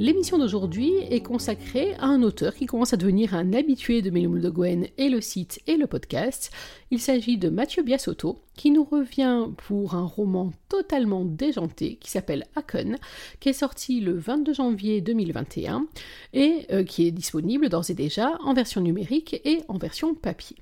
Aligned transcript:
L'émission 0.00 0.38
d'aujourd'hui 0.38 0.92
est 1.08 1.22
consacrée 1.22 1.94
à 2.00 2.06
un 2.06 2.24
auteur 2.24 2.54
qui 2.54 2.66
commence 2.66 2.92
à 2.92 2.96
devenir 2.96 3.32
un 3.32 3.52
habitué 3.52 4.02
de 4.02 4.10
Mélimule 4.10 4.42
de 4.42 4.50
Gwen 4.50 4.88
et 4.98 5.08
le 5.08 5.20
site 5.20 5.60
et 5.68 5.76
le 5.76 5.86
podcast. 5.86 6.50
Il 6.90 7.00
s'agit 7.00 7.38
de 7.38 7.48
Mathieu 7.48 7.84
Biasotto, 7.84 8.40
qui 8.56 8.72
nous 8.72 8.82
revient 8.82 9.46
pour 9.56 9.94
un 9.94 10.04
roman 10.04 10.50
totalement 10.68 11.24
déjanté 11.24 11.94
qui 11.94 12.10
s'appelle 12.10 12.44
Akon, 12.56 12.96
qui 13.38 13.50
est 13.50 13.52
sorti 13.52 14.00
le 14.00 14.18
22 14.18 14.54
janvier 14.54 15.00
2021 15.00 15.86
et 16.32 16.66
euh, 16.72 16.82
qui 16.82 17.06
est 17.06 17.12
disponible 17.12 17.68
d'ores 17.68 17.90
et 17.90 17.94
déjà 17.94 18.36
en 18.42 18.52
version 18.52 18.80
numérique 18.80 19.40
et 19.44 19.60
en 19.68 19.78
version 19.78 20.12
papier. 20.12 20.56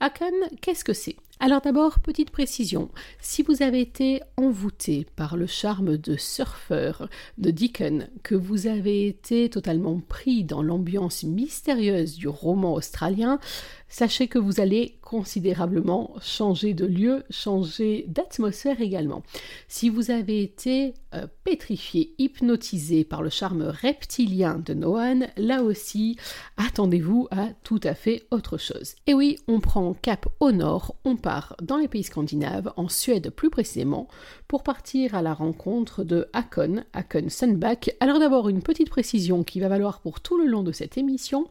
Akon, 0.00 0.34
qu'est-ce 0.60 0.82
que 0.82 0.92
c'est? 0.92 1.14
Alors 1.44 1.60
d'abord, 1.60 1.98
petite 1.98 2.30
précision, 2.30 2.88
si 3.20 3.42
vous 3.42 3.64
avez 3.64 3.80
été 3.80 4.20
envoûté 4.36 5.08
par 5.16 5.36
le 5.36 5.48
charme 5.48 5.96
de 5.96 6.16
surfeur 6.16 7.08
de 7.36 7.50
Deacon, 7.50 8.06
que 8.22 8.36
vous 8.36 8.68
avez 8.68 9.08
été 9.08 9.50
totalement 9.50 9.98
pris 9.98 10.44
dans 10.44 10.62
l'ambiance 10.62 11.24
mystérieuse 11.24 12.14
du 12.14 12.28
roman 12.28 12.74
australien, 12.74 13.40
sachez 13.88 14.28
que 14.28 14.38
vous 14.38 14.60
allez 14.60 15.00
considérablement 15.02 16.14
changer 16.22 16.74
de 16.74 16.86
lieu, 16.86 17.24
changer 17.28 18.06
d'atmosphère 18.06 18.80
également. 18.80 19.24
Si 19.66 19.90
vous 19.90 20.12
avez 20.12 20.42
été 20.42 20.94
euh, 21.12 21.26
pétrifié, 21.42 22.14
hypnotisé 22.18 23.04
par 23.04 23.20
le 23.20 23.28
charme 23.30 23.62
reptilien 23.62 24.62
de 24.64 24.74
Noan, 24.74 25.26
là 25.36 25.64
aussi, 25.64 26.16
attendez-vous 26.56 27.26
à 27.32 27.48
tout 27.64 27.80
à 27.82 27.94
fait 27.94 28.22
autre 28.30 28.56
chose. 28.58 28.94
Et 29.06 29.12
oui, 29.12 29.38
on 29.48 29.60
prend 29.60 29.92
cap 29.92 30.26
au 30.40 30.52
nord, 30.52 30.94
on 31.04 31.16
part 31.16 31.31
dans 31.62 31.76
les 31.76 31.88
pays 31.88 32.02
scandinaves, 32.02 32.72
en 32.76 32.88
Suède 32.88 33.30
plus 33.30 33.50
précisément, 33.50 34.08
pour 34.48 34.62
partir 34.62 35.14
à 35.14 35.22
la 35.22 35.34
rencontre 35.34 36.04
de 36.04 36.28
Hakon, 36.32 36.84
Hakon 36.92 37.28
Sundback. 37.28 37.96
Alors 38.00 38.18
d'abord 38.18 38.48
une 38.48 38.62
petite 38.62 38.90
précision 38.90 39.44
qui 39.44 39.60
va 39.60 39.68
valoir 39.68 40.00
pour 40.00 40.20
tout 40.20 40.38
le 40.38 40.46
long 40.46 40.62
de 40.62 40.72
cette 40.72 40.98
émission. 40.98 41.48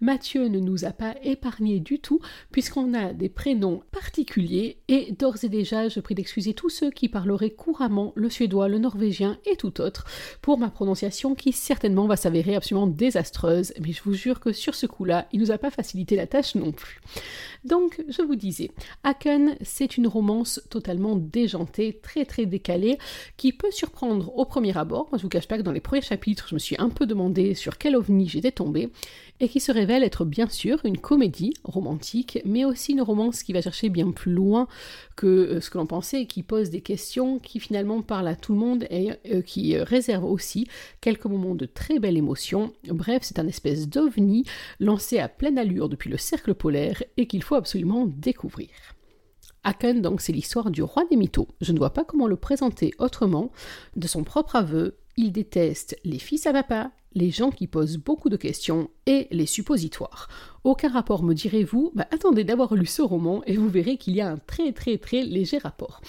Mathieu 0.00 0.48
ne 0.48 0.58
nous 0.58 0.84
a 0.84 0.92
pas 0.92 1.14
épargné 1.22 1.80
du 1.80 1.98
tout, 1.98 2.20
puisqu'on 2.50 2.94
a 2.94 3.12
des 3.12 3.28
prénoms 3.28 3.82
particuliers, 3.90 4.78
et 4.88 5.12
d'ores 5.12 5.44
et 5.44 5.48
déjà, 5.48 5.88
je 5.88 6.00
prie 6.00 6.14
d'excuser 6.14 6.54
tous 6.54 6.70
ceux 6.70 6.90
qui 6.90 7.08
parleraient 7.08 7.50
couramment 7.50 8.12
le 8.14 8.30
suédois, 8.30 8.68
le 8.68 8.78
norvégien 8.78 9.38
et 9.46 9.56
tout 9.56 9.80
autre, 9.80 10.04
pour 10.40 10.58
ma 10.58 10.70
prononciation 10.70 11.34
qui 11.34 11.52
certainement 11.52 12.06
va 12.06 12.16
s'avérer 12.16 12.54
absolument 12.54 12.86
désastreuse, 12.86 13.72
mais 13.80 13.92
je 13.92 14.02
vous 14.02 14.14
jure 14.14 14.40
que 14.40 14.52
sur 14.52 14.74
ce 14.74 14.86
coup-là, 14.86 15.26
il 15.32 15.40
nous 15.40 15.50
a 15.50 15.58
pas 15.58 15.70
facilité 15.70 16.16
la 16.16 16.26
tâche 16.26 16.54
non 16.54 16.72
plus. 16.72 17.00
Donc, 17.64 18.02
je 18.08 18.22
vous 18.22 18.36
disais, 18.36 18.70
Haken, 19.12 19.56
c'est 19.60 19.98
une 19.98 20.06
romance 20.06 20.62
totalement 20.70 21.16
déjantée, 21.16 22.00
très 22.02 22.24
très 22.24 22.46
décalée, 22.46 22.96
qui 23.36 23.52
peut 23.52 23.70
surprendre 23.70 24.34
au 24.38 24.46
premier 24.46 24.76
abord. 24.78 25.08
Moi, 25.10 25.18
je 25.18 25.22
vous 25.22 25.28
cache 25.28 25.46
pas 25.46 25.58
que 25.58 25.62
dans 25.62 25.70
les 25.72 25.80
premiers 25.80 26.00
chapitres, 26.00 26.46
je 26.48 26.54
me 26.54 26.58
suis 26.58 26.76
un 26.78 26.88
peu 26.88 27.04
demandé 27.04 27.54
sur 27.54 27.76
quel 27.76 27.94
ovni 27.94 28.26
j'étais 28.26 28.52
tombée, 28.52 28.88
et 29.40 29.48
qui 29.48 29.60
se 29.60 29.70
révèle 29.70 30.02
être 30.02 30.24
bien 30.24 30.48
sûr 30.48 30.80
une 30.84 30.96
comédie 30.96 31.52
romantique, 31.62 32.38
mais 32.46 32.64
aussi 32.64 32.92
une 32.92 33.02
romance 33.02 33.42
qui 33.42 33.52
va 33.52 33.60
chercher 33.60 33.90
bien 33.90 34.12
plus 34.12 34.32
loin 34.32 34.66
que 35.14 35.26
euh, 35.26 35.60
ce 35.60 35.68
que 35.68 35.76
l'on 35.76 35.86
pensait 35.86 36.24
qui 36.24 36.42
pose 36.42 36.70
des 36.70 36.80
questions 36.80 37.38
qui 37.38 37.60
finalement 37.60 38.00
parlent 38.00 38.28
à 38.28 38.36
tout 38.36 38.52
le 38.54 38.58
monde 38.58 38.86
et 38.88 39.10
euh, 39.30 39.42
qui 39.42 39.76
euh, 39.76 39.84
réserve 39.84 40.24
aussi 40.24 40.68
quelques 41.02 41.26
moments 41.26 41.54
de 41.54 41.66
très 41.66 41.98
belle 41.98 42.16
émotion. 42.16 42.72
Bref, 42.88 43.22
c'est 43.24 43.38
un 43.38 43.46
espèce 43.46 43.88
d'ovni 43.88 44.44
lancé 44.80 45.18
à 45.18 45.28
pleine 45.28 45.58
allure 45.58 45.90
depuis 45.90 46.08
le 46.08 46.16
cercle 46.16 46.54
polaire 46.54 47.02
et 47.18 47.26
qu'il 47.26 47.42
faut 47.42 47.56
absolument 47.56 48.06
découvrir. 48.06 48.70
Aken, 49.64 50.02
donc, 50.02 50.20
c'est 50.20 50.32
l'histoire 50.32 50.70
du 50.70 50.82
roi 50.82 51.04
des 51.10 51.16
mythos. 51.16 51.48
Je 51.60 51.72
ne 51.72 51.78
vois 51.78 51.92
pas 51.92 52.04
comment 52.04 52.26
le 52.26 52.36
présenter 52.36 52.92
autrement. 52.98 53.52
De 53.96 54.06
son 54.06 54.24
propre 54.24 54.56
aveu, 54.56 54.98
il 55.16 55.32
déteste 55.32 55.98
les 56.04 56.18
fils 56.18 56.46
à 56.46 56.52
papa, 56.52 56.90
les 57.14 57.30
gens 57.30 57.50
qui 57.50 57.66
posent 57.66 57.98
beaucoup 57.98 58.28
de 58.28 58.36
questions 58.36 58.90
et 59.06 59.28
les 59.30 59.46
suppositoires. 59.46 60.28
Aucun 60.64 60.90
rapport, 60.90 61.24
me 61.24 61.34
direz-vous 61.34 61.90
bah, 61.92 62.06
Attendez 62.12 62.44
d'avoir 62.44 62.76
lu 62.76 62.86
ce 62.86 63.02
roman 63.02 63.42
et 63.46 63.56
vous 63.56 63.68
verrez 63.68 63.96
qu'il 63.96 64.14
y 64.14 64.20
a 64.20 64.28
un 64.28 64.36
très 64.36 64.70
très 64.70 64.96
très 64.96 65.24
léger 65.24 65.58
rapport. 65.58 66.00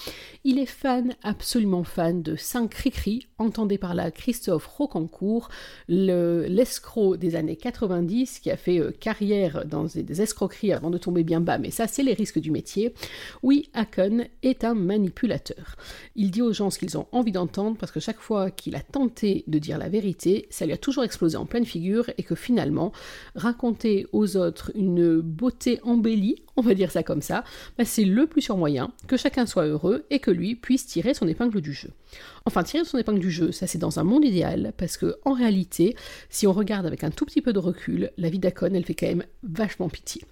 Il 0.43 0.59
est 0.59 0.67
fan, 0.67 1.15
absolument 1.23 1.83
fan 1.83 2.21
de 2.21 2.35
Saint 2.35 2.67
Cricri, 2.67 3.25
entendez 3.39 3.79
par 3.79 3.95
là 3.95 4.11
Christophe 4.11 4.67
Rocancourt, 4.67 5.49
l'escroc 5.87 7.17
des 7.17 7.35
années 7.35 7.55
90 7.55 8.39
qui 8.41 8.51
a 8.51 8.57
fait 8.57 8.79
euh, 8.79 8.91
carrière 8.91 9.65
dans 9.65 9.85
des, 9.85 10.21
escroqueries 10.21 10.73
avant 10.73 10.91
de 10.91 10.99
tomber 10.99 11.23
bien 11.23 11.41
bas, 11.41 11.57
mais 11.57 11.71
ça 11.71 11.87
c'est 11.87 12.03
les 12.03 12.13
risques 12.13 12.39
du 12.39 12.51
métier. 12.51 12.93
Oui, 13.41 13.69
Hakon 13.73 14.25
est 14.43 14.63
un 14.63 14.75
manipulateur. 14.75 15.77
Il 16.15 16.29
dit 16.29 16.43
aux 16.43 16.53
gens 16.53 16.69
ce 16.69 16.77
qu'ils 16.77 16.95
ont 16.95 17.07
envie 17.11 17.31
d'entendre 17.31 17.75
parce 17.79 17.91
que 17.91 17.99
chaque 17.99 18.19
fois 18.19 18.51
qu'il 18.51 18.75
a 18.75 18.81
tenté 18.81 19.45
de 19.47 19.57
dire 19.57 19.79
la 19.79 19.89
vérité, 19.89 20.45
ça 20.51 20.67
lui 20.67 20.73
a 20.73 20.77
toujours 20.77 21.03
explosé 21.03 21.37
en 21.37 21.47
pleine 21.47 21.65
figure 21.65 22.11
et 22.19 22.23
que 22.23 22.35
finalement, 22.35 22.82
raconter 23.35 24.07
aux 24.11 24.35
autres 24.37 24.71
une 24.75 25.21
beauté 25.21 25.79
embellie, 25.83 26.43
on 26.55 26.61
va 26.61 26.73
dire 26.73 26.91
ça 26.91 27.03
comme 27.03 27.21
ça, 27.21 27.43
bah, 27.77 27.85
c'est 27.85 28.05
le 28.05 28.27
plus 28.27 28.41
sûr 28.41 28.57
moyen 28.57 28.91
que 29.07 29.17
chacun 29.17 29.45
soit 29.45 29.65
heureux 29.65 30.05
et 30.09 30.19
que 30.19 30.31
lui 30.31 30.55
puisse 30.55 30.85
tirer 30.85 31.13
son 31.13 31.27
épingle 31.27 31.61
du 31.61 31.73
jeu. 31.73 31.89
Enfin, 32.45 32.63
tirer 32.63 32.83
son 32.85 32.97
épingle 32.97 33.19
du 33.19 33.31
jeu, 33.31 33.51
ça 33.51 33.67
c'est 33.67 33.77
dans 33.77 33.99
un 33.99 34.03
monde 34.03 34.25
idéal, 34.25 34.73
parce 34.77 34.97
que 34.97 35.15
en 35.23 35.33
réalité, 35.33 35.95
si 36.29 36.45
on 36.47 36.53
regarde 36.53 36.85
avec 36.85 37.03
un 37.03 37.11
tout 37.11 37.25
petit 37.25 37.41
peu 37.41 37.53
de 37.53 37.59
recul, 37.59 38.11
la 38.17 38.29
vie 38.29 38.39
d'Akon, 38.39 38.73
elle 38.73 38.85
fait 38.85 38.95
quand 38.95 39.07
même 39.07 39.25
vachement 39.43 39.89
pitié. 39.89 40.23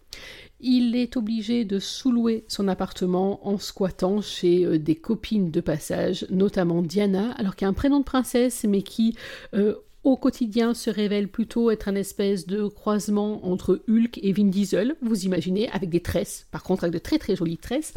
Il 0.60 0.96
est 0.96 1.18
obligé 1.18 1.66
de 1.66 1.80
sous-louer 1.80 2.46
son 2.48 2.68
appartement 2.68 3.48
en 3.48 3.58
squattant 3.58 4.22
chez 4.22 4.64
euh, 4.64 4.78
des 4.78 4.96
copines 4.96 5.50
de 5.50 5.62
passage, 5.62 6.28
notamment 6.30 6.84
Diana, 6.84 7.32
alors 7.38 7.56
qu'il 7.56 7.66
a 7.66 7.70
un 7.70 7.74
prénom 7.74 8.00
de 8.00 8.06
princesse, 8.06 8.66
mais 8.68 8.84
qui, 8.84 9.16
euh, 9.56 9.76
au 10.04 10.18
quotidien 10.18 10.74
se 10.74 10.90
révèle 10.90 11.28
plutôt 11.28 11.70
être 11.70 11.88
un 11.88 11.96
espèce 11.96 12.48
de 12.48 12.68
croisement 12.68 13.46
entre 13.46 13.84
Hulk 13.88 14.20
et 14.24 14.34
Vin 14.34 14.46
Diesel, 14.46 14.96
vous 15.02 15.26
imaginez, 15.26 15.70
avec 15.70 15.90
des 15.90 16.02
tresses, 16.02 16.48
par 16.52 16.64
contre 16.64 16.84
avec 16.86 16.94
de 16.94 17.00
très 17.00 17.20
très 17.20 17.36
jolies 17.36 17.58
tresses. 17.58 17.94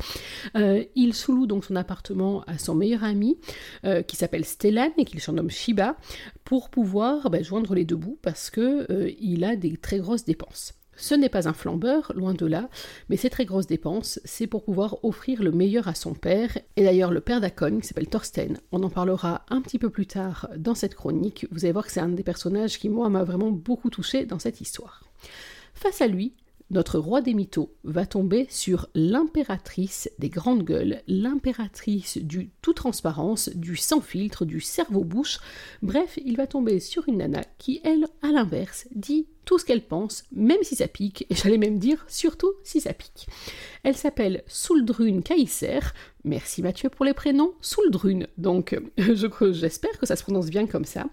Euh, 0.56 0.84
il 0.94 1.14
sous-loue 1.14 1.46
donc 1.46 1.64
son 1.64 1.76
appartement 1.76 2.42
à 2.46 2.58
son 2.58 2.74
meilleur 2.74 3.04
ami, 3.04 3.38
euh, 3.84 4.02
qui 4.02 4.16
s'appelle 4.16 4.44
Stellan 4.44 4.92
et 4.98 5.04
qu'il 5.04 5.20
surnomme 5.20 5.50
Shiba, 5.50 5.96
pour 6.44 6.68
pouvoir 6.68 7.30
bah, 7.30 7.42
joindre 7.42 7.74
les 7.74 7.84
deux 7.84 7.96
bouts 7.96 8.18
parce 8.20 8.50
que 8.50 8.86
euh, 8.90 9.44
a 9.44 9.56
des 9.56 9.76
très 9.76 9.98
grosses 9.98 10.24
dépenses. 10.24 10.74
Ce 10.96 11.14
n'est 11.14 11.28
pas 11.28 11.48
un 11.48 11.52
flambeur, 11.52 12.12
loin 12.14 12.34
de 12.34 12.46
là, 12.46 12.68
mais 13.08 13.16
ces 13.16 13.30
très 13.30 13.44
grosses 13.44 13.66
dépenses, 13.66 14.20
c'est 14.24 14.46
pour 14.46 14.64
pouvoir 14.64 15.04
offrir 15.04 15.42
le 15.42 15.52
meilleur 15.52 15.88
à 15.88 15.94
son 15.94 16.14
père, 16.14 16.58
et 16.76 16.84
d'ailleurs 16.84 17.10
le 17.10 17.20
père 17.20 17.40
d'Akon, 17.40 17.80
qui 17.80 17.88
s'appelle 17.88 18.08
Thorsten, 18.08 18.58
on 18.72 18.82
en 18.82 18.90
parlera 18.90 19.44
un 19.48 19.60
petit 19.60 19.78
peu 19.78 19.90
plus 19.90 20.06
tard 20.06 20.48
dans 20.56 20.74
cette 20.74 20.94
chronique, 20.94 21.46
vous 21.50 21.64
allez 21.64 21.72
voir 21.72 21.86
que 21.86 21.92
c'est 21.92 22.00
un 22.00 22.08
des 22.08 22.22
personnages 22.22 22.78
qui, 22.78 22.88
moi, 22.88 23.08
m'a 23.08 23.24
vraiment 23.24 23.50
beaucoup 23.50 23.90
touché 23.90 24.24
dans 24.26 24.38
cette 24.38 24.60
histoire. 24.60 25.02
Face 25.74 26.00
à 26.00 26.06
lui, 26.06 26.34
notre 26.70 26.98
roi 26.98 27.20
des 27.20 27.34
mythos 27.34 27.70
va 27.84 28.06
tomber 28.06 28.46
sur 28.48 28.88
l'impératrice 28.94 30.10
des 30.18 30.30
grandes 30.30 30.62
gueules, 30.62 31.02
l'impératrice 31.06 32.18
du 32.18 32.50
tout 32.62 32.72
transparence, 32.72 33.50
du 33.50 33.76
sans 33.76 34.00
filtre, 34.00 34.44
du 34.44 34.60
cerveau-bouche. 34.60 35.40
Bref, 35.82 36.18
il 36.24 36.36
va 36.36 36.46
tomber 36.46 36.80
sur 36.80 37.06
une 37.08 37.18
nana 37.18 37.42
qui, 37.58 37.80
elle, 37.84 38.06
à 38.22 38.28
l'inverse, 38.28 38.88
dit 38.94 39.26
tout 39.44 39.58
ce 39.58 39.64
qu'elle 39.64 39.84
pense, 39.84 40.24
même 40.32 40.62
si 40.62 40.76
ça 40.76 40.88
pique, 40.88 41.26
et 41.30 41.34
j'allais 41.34 41.58
même 41.58 41.78
dire 41.78 42.04
surtout 42.08 42.52
si 42.62 42.80
ça 42.80 42.92
pique. 42.92 43.26
Elle 43.82 43.96
s'appelle 43.96 44.42
Souldrune 44.46 45.22
Kaiser, 45.22 45.80
merci 46.24 46.62
Mathieu 46.62 46.88
pour 46.88 47.04
les 47.04 47.14
prénoms, 47.14 47.54
Souldrune, 47.60 48.26
donc 48.38 48.78
j'espère 48.98 49.98
que 49.98 50.06
ça 50.06 50.16
se 50.16 50.22
prononce 50.22 50.50
bien 50.50 50.66
comme 50.66 50.84
ça. 50.84 51.06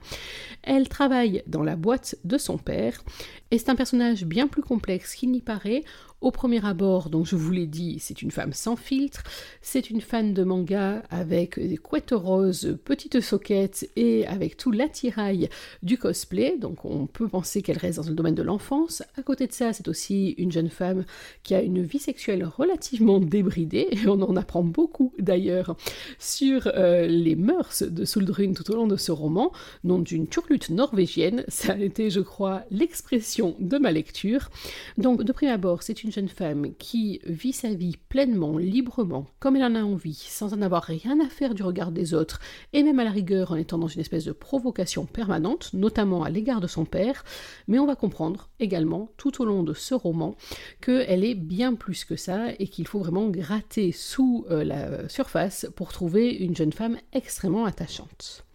Elle 0.63 0.87
travaille 0.89 1.43
dans 1.47 1.63
la 1.63 1.75
boîte 1.75 2.15
de 2.23 2.37
son 2.37 2.57
père, 2.57 3.03
et 3.51 3.57
c'est 3.57 3.69
un 3.69 3.75
personnage 3.75 4.25
bien 4.25 4.47
plus 4.47 4.61
complexe 4.61 5.15
qu'il 5.15 5.31
n'y 5.31 5.41
paraît, 5.41 5.83
au 6.21 6.31
premier 6.31 6.63
abord, 6.65 7.09
donc 7.09 7.25
je 7.25 7.35
vous 7.35 7.51
l'ai 7.51 7.65
dit, 7.65 7.97
c'est 7.99 8.21
une 8.21 8.31
femme 8.31 8.53
sans 8.53 8.75
filtre, 8.75 9.23
c'est 9.61 9.89
une 9.89 10.01
fan 10.01 10.33
de 10.33 10.43
manga 10.43 11.03
avec 11.09 11.59
des 11.59 11.77
couettes 11.77 12.13
roses, 12.13 12.77
petites 12.85 13.21
soquettes 13.21 13.89
et 13.95 14.25
avec 14.27 14.55
tout 14.55 14.71
l'attirail 14.71 15.49
du 15.83 15.97
cosplay, 15.97 16.57
donc 16.57 16.85
on 16.85 17.07
peut 17.07 17.27
penser 17.27 17.61
qu'elle 17.61 17.77
reste 17.77 17.99
dans 17.99 18.09
le 18.09 18.15
domaine 18.15 18.35
de 18.35 18.43
l'enfance. 18.43 19.03
À 19.17 19.23
côté 19.23 19.47
de 19.47 19.53
ça, 19.53 19.73
c'est 19.73 19.87
aussi 19.87 20.35
une 20.37 20.51
jeune 20.51 20.69
femme 20.69 21.05
qui 21.43 21.55
a 21.55 21.61
une 21.61 21.81
vie 21.81 21.99
sexuelle 21.99 22.45
relativement 22.45 23.19
débridée, 23.19 23.87
et 23.91 24.07
on 24.07 24.21
en 24.21 24.35
apprend 24.35 24.63
beaucoup 24.63 25.13
d'ailleurs 25.17 25.75
sur 26.19 26.67
euh, 26.67 27.07
les 27.07 27.35
mœurs 27.35 27.83
de 27.83 28.05
Suldrun 28.05 28.53
tout 28.53 28.69
au 28.71 28.75
long 28.75 28.87
de 28.87 28.95
ce 28.95 29.11
roman, 29.11 29.51
nom 29.83 29.99
d'une 29.99 30.27
turlute 30.27 30.69
norvégienne. 30.69 31.43
Ça 31.47 31.73
a 31.73 31.77
été, 31.77 32.09
je 32.09 32.19
crois, 32.19 32.63
l'expression 32.69 33.55
de 33.59 33.77
ma 33.77 33.91
lecture. 33.91 34.49
Donc, 34.97 35.23
de 35.23 35.31
prime 35.31 35.49
abord, 35.49 35.83
c'est 35.83 36.03
une 36.03 36.10
jeune 36.11 36.27
femme 36.27 36.73
qui 36.75 37.19
vit 37.25 37.53
sa 37.53 37.73
vie 37.73 37.97
pleinement, 38.09 38.57
librement, 38.57 39.25
comme 39.39 39.55
elle 39.55 39.63
en 39.63 39.75
a 39.75 39.83
envie, 39.83 40.25
sans 40.27 40.53
en 40.53 40.61
avoir 40.61 40.83
rien 40.83 41.19
à 41.19 41.29
faire 41.29 41.53
du 41.53 41.63
regard 41.63 41.91
des 41.91 42.13
autres, 42.13 42.39
et 42.73 42.83
même 42.83 42.99
à 42.99 43.03
la 43.03 43.11
rigueur 43.11 43.51
en 43.51 43.55
étant 43.55 43.77
dans 43.77 43.87
une 43.87 44.01
espèce 44.01 44.25
de 44.25 44.31
provocation 44.31 45.05
permanente, 45.05 45.71
notamment 45.73 46.23
à 46.23 46.29
l'égard 46.29 46.61
de 46.61 46.67
son 46.67 46.85
père, 46.85 47.23
mais 47.67 47.79
on 47.79 47.87
va 47.87 47.95
comprendre 47.95 48.49
également 48.59 49.09
tout 49.17 49.41
au 49.41 49.45
long 49.45 49.63
de 49.63 49.73
ce 49.73 49.93
roman 49.93 50.35
qu'elle 50.81 51.23
est 51.23 51.35
bien 51.35 51.75
plus 51.75 52.05
que 52.05 52.15
ça 52.15 52.51
et 52.59 52.67
qu'il 52.67 52.87
faut 52.87 52.99
vraiment 52.99 53.29
gratter 53.29 53.91
sous 53.91 54.45
euh, 54.49 54.63
la 54.63 55.09
surface 55.09 55.67
pour 55.75 55.91
trouver 55.91 56.31
une 56.31 56.55
jeune 56.55 56.73
femme 56.73 56.97
extrêmement 57.13 57.65
attachante. 57.65 58.45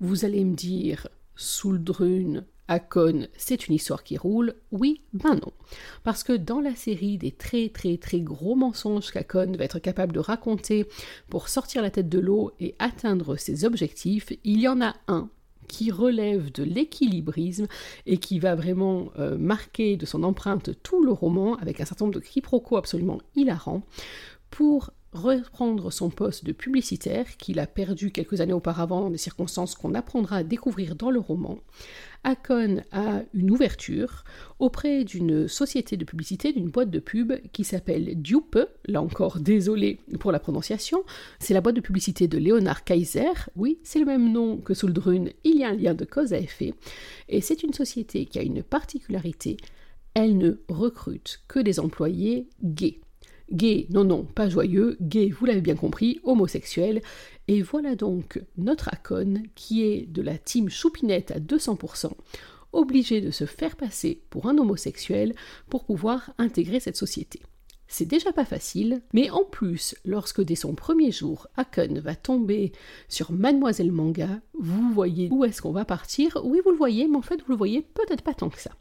Vous 0.00 0.24
allez 0.24 0.44
me 0.44 0.54
dire, 0.54 1.08
Souldrune, 1.34 2.44
Akon, 2.68 3.26
c'est 3.36 3.66
une 3.66 3.74
histoire 3.74 4.04
qui 4.04 4.16
roule 4.18 4.54
Oui, 4.70 5.00
ben 5.14 5.34
non. 5.34 5.52
Parce 6.04 6.22
que 6.22 6.34
dans 6.34 6.60
la 6.60 6.74
série 6.74 7.18
des 7.18 7.32
très 7.32 7.70
très 7.70 7.96
très 7.96 8.20
gros 8.20 8.54
mensonges 8.54 9.10
qu'Akon 9.10 9.52
va 9.56 9.64
être 9.64 9.78
capable 9.78 10.12
de 10.12 10.20
raconter 10.20 10.86
pour 11.30 11.48
sortir 11.48 11.82
la 11.82 11.90
tête 11.90 12.08
de 12.08 12.18
l'eau 12.18 12.52
et 12.60 12.74
atteindre 12.78 13.36
ses 13.36 13.64
objectifs, 13.64 14.32
il 14.44 14.60
y 14.60 14.68
en 14.68 14.80
a 14.82 14.94
un 15.08 15.30
qui 15.66 15.90
relève 15.90 16.50
de 16.50 16.64
l'équilibrisme 16.64 17.66
et 18.06 18.18
qui 18.18 18.38
va 18.38 18.54
vraiment 18.54 19.10
euh, 19.18 19.36
marquer 19.36 19.96
de 19.96 20.06
son 20.06 20.22
empreinte 20.22 20.70
tout 20.82 21.04
le 21.04 21.12
roman 21.12 21.56
avec 21.56 21.80
un 21.80 21.84
certain 21.84 22.06
nombre 22.06 22.18
de 22.18 22.24
quiproquos 22.24 22.76
absolument 22.78 23.18
hilarants 23.36 23.82
pour 24.50 24.90
reprendre 25.12 25.90
son 25.90 26.10
poste 26.10 26.44
de 26.44 26.52
publicitaire 26.52 27.36
qu'il 27.38 27.60
a 27.60 27.66
perdu 27.66 28.10
quelques 28.10 28.40
années 28.40 28.52
auparavant 28.52 29.00
dans 29.00 29.10
des 29.10 29.18
circonstances 29.18 29.74
qu'on 29.74 29.94
apprendra 29.94 30.36
à 30.36 30.42
découvrir 30.42 30.96
dans 30.96 31.10
le 31.10 31.18
roman, 31.18 31.58
Akon 32.24 32.82
a 32.92 33.22
une 33.32 33.50
ouverture 33.50 34.24
auprès 34.58 35.04
d'une 35.04 35.48
société 35.48 35.96
de 35.96 36.04
publicité, 36.04 36.52
d'une 36.52 36.68
boîte 36.68 36.90
de 36.90 36.98
pub 36.98 37.32
qui 37.52 37.64
s'appelle 37.64 38.20
Dupe, 38.20 38.58
là 38.86 39.00
encore 39.00 39.40
désolé 39.40 40.00
pour 40.20 40.32
la 40.32 40.40
prononciation, 40.40 41.04
c'est 41.38 41.54
la 41.54 41.60
boîte 41.60 41.76
de 41.76 41.80
publicité 41.80 42.28
de 42.28 42.38
Leonard 42.38 42.84
Kaiser, 42.84 43.32
oui, 43.56 43.78
c'est 43.84 44.00
le 44.00 44.04
même 44.04 44.30
nom 44.32 44.58
que 44.58 44.74
Suldrun, 44.74 45.26
il 45.44 45.58
y 45.58 45.64
a 45.64 45.68
un 45.68 45.74
lien 45.74 45.94
de 45.94 46.04
cause 46.04 46.32
à 46.32 46.38
effet, 46.38 46.74
et 47.28 47.40
c'est 47.40 47.62
une 47.62 47.72
société 47.72 48.26
qui 48.26 48.38
a 48.38 48.42
une 48.42 48.62
particularité, 48.62 49.56
elle 50.14 50.36
ne 50.36 50.60
recrute 50.68 51.40
que 51.48 51.60
des 51.60 51.80
employés 51.80 52.48
gays. 52.62 53.00
Gay, 53.50 53.86
non, 53.90 54.04
non, 54.04 54.24
pas 54.24 54.48
joyeux, 54.48 54.98
gay, 55.00 55.30
vous 55.30 55.46
l'avez 55.46 55.62
bien 55.62 55.74
compris, 55.74 56.20
homosexuel. 56.22 57.02
Et 57.46 57.62
voilà 57.62 57.94
donc 57.94 58.42
notre 58.58 58.88
Akon, 58.92 59.42
qui 59.54 59.82
est 59.82 60.06
de 60.06 60.20
la 60.20 60.36
team 60.36 60.68
Choupinette 60.68 61.30
à 61.30 61.40
200%, 61.40 62.10
obligé 62.72 63.20
de 63.20 63.30
se 63.30 63.46
faire 63.46 63.76
passer 63.76 64.22
pour 64.28 64.48
un 64.48 64.58
homosexuel 64.58 65.34
pour 65.70 65.84
pouvoir 65.84 66.30
intégrer 66.36 66.80
cette 66.80 66.96
société. 66.96 67.40
C'est 67.90 68.04
déjà 68.04 68.32
pas 68.32 68.44
facile, 68.44 69.00
mais 69.14 69.30
en 69.30 69.44
plus, 69.44 69.96
lorsque 70.04 70.42
dès 70.42 70.54
son 70.54 70.74
premier 70.74 71.10
jour, 71.10 71.46
Akon 71.56 72.00
va 72.02 72.14
tomber 72.14 72.72
sur 73.08 73.32
Mademoiselle 73.32 73.92
Manga, 73.92 74.42
vous 74.52 74.92
voyez 74.92 75.30
où 75.30 75.42
est-ce 75.44 75.62
qu'on 75.62 75.72
va 75.72 75.86
partir? 75.86 76.38
Oui, 76.44 76.60
vous 76.62 76.70
le 76.70 76.76
voyez, 76.76 77.08
mais 77.08 77.16
en 77.16 77.22
fait, 77.22 77.36
vous 77.36 77.52
le 77.52 77.56
voyez 77.56 77.80
peut-être 77.80 78.22
pas 78.22 78.34
tant 78.34 78.50
que 78.50 78.60
ça. 78.60 78.72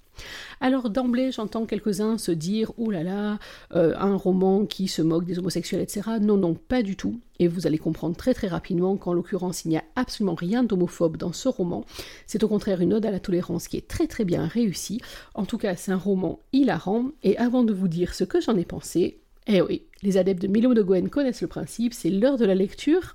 Alors 0.59 0.89
d'emblée, 0.89 1.31
j'entends 1.31 1.65
quelques-uns 1.65 2.17
se 2.17 2.31
dire 2.31 2.71
«Ouh 2.77 2.89
là 2.89 3.03
là, 3.03 3.39
euh, 3.75 3.93
un 3.97 4.15
roman 4.15 4.65
qui 4.65 4.87
se 4.87 5.01
moque 5.01 5.25
des 5.25 5.39
homosexuels, 5.39 5.81
etc.» 5.81 6.01
Non, 6.21 6.37
non, 6.37 6.55
pas 6.55 6.81
du 6.81 6.95
tout. 6.95 7.19
Et 7.39 7.47
vous 7.47 7.67
allez 7.67 7.77
comprendre 7.77 8.15
très 8.15 8.33
très 8.33 8.47
rapidement 8.47 8.97
qu'en 8.97 9.13
l'occurrence, 9.13 9.65
il 9.65 9.69
n'y 9.69 9.77
a 9.77 9.83
absolument 9.95 10.35
rien 10.35 10.63
d'homophobe 10.63 11.17
dans 11.17 11.33
ce 11.33 11.47
roman. 11.47 11.85
C'est 12.25 12.43
au 12.43 12.47
contraire 12.47 12.81
une 12.81 12.93
ode 12.93 13.05
à 13.05 13.11
la 13.11 13.19
tolérance 13.19 13.67
qui 13.67 13.77
est 13.77 13.87
très 13.87 14.07
très 14.07 14.25
bien 14.25 14.47
réussie. 14.47 15.01
En 15.35 15.45
tout 15.45 15.57
cas, 15.57 15.75
c'est 15.75 15.91
un 15.91 15.97
roman 15.97 16.39
hilarant. 16.53 17.11
Et 17.23 17.37
avant 17.37 17.63
de 17.63 17.73
vous 17.73 17.87
dire 17.87 18.15
ce 18.15 18.23
que 18.23 18.41
j'en 18.41 18.57
ai 18.57 18.65
pensé, 18.65 19.19
eh 19.47 19.61
oui, 19.61 19.83
les 20.03 20.17
adeptes 20.17 20.41
de 20.41 20.47
Milo 20.47 20.73
de 20.73 20.81
Gwen 20.81 21.09
connaissent 21.09 21.41
le 21.41 21.47
principe, 21.47 21.93
c'est 21.93 22.09
l'heure 22.09 22.37
de 22.37 22.45
la 22.45 22.55
lecture. 22.55 23.13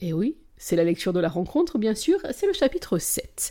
Eh 0.00 0.12
oui, 0.12 0.36
c'est 0.62 0.76
la 0.76 0.84
lecture 0.84 1.12
de 1.12 1.18
la 1.18 1.28
rencontre, 1.28 1.76
bien 1.76 1.96
sûr, 1.96 2.20
c'est 2.30 2.46
le 2.46 2.52
chapitre 2.52 2.96
7, 2.96 3.50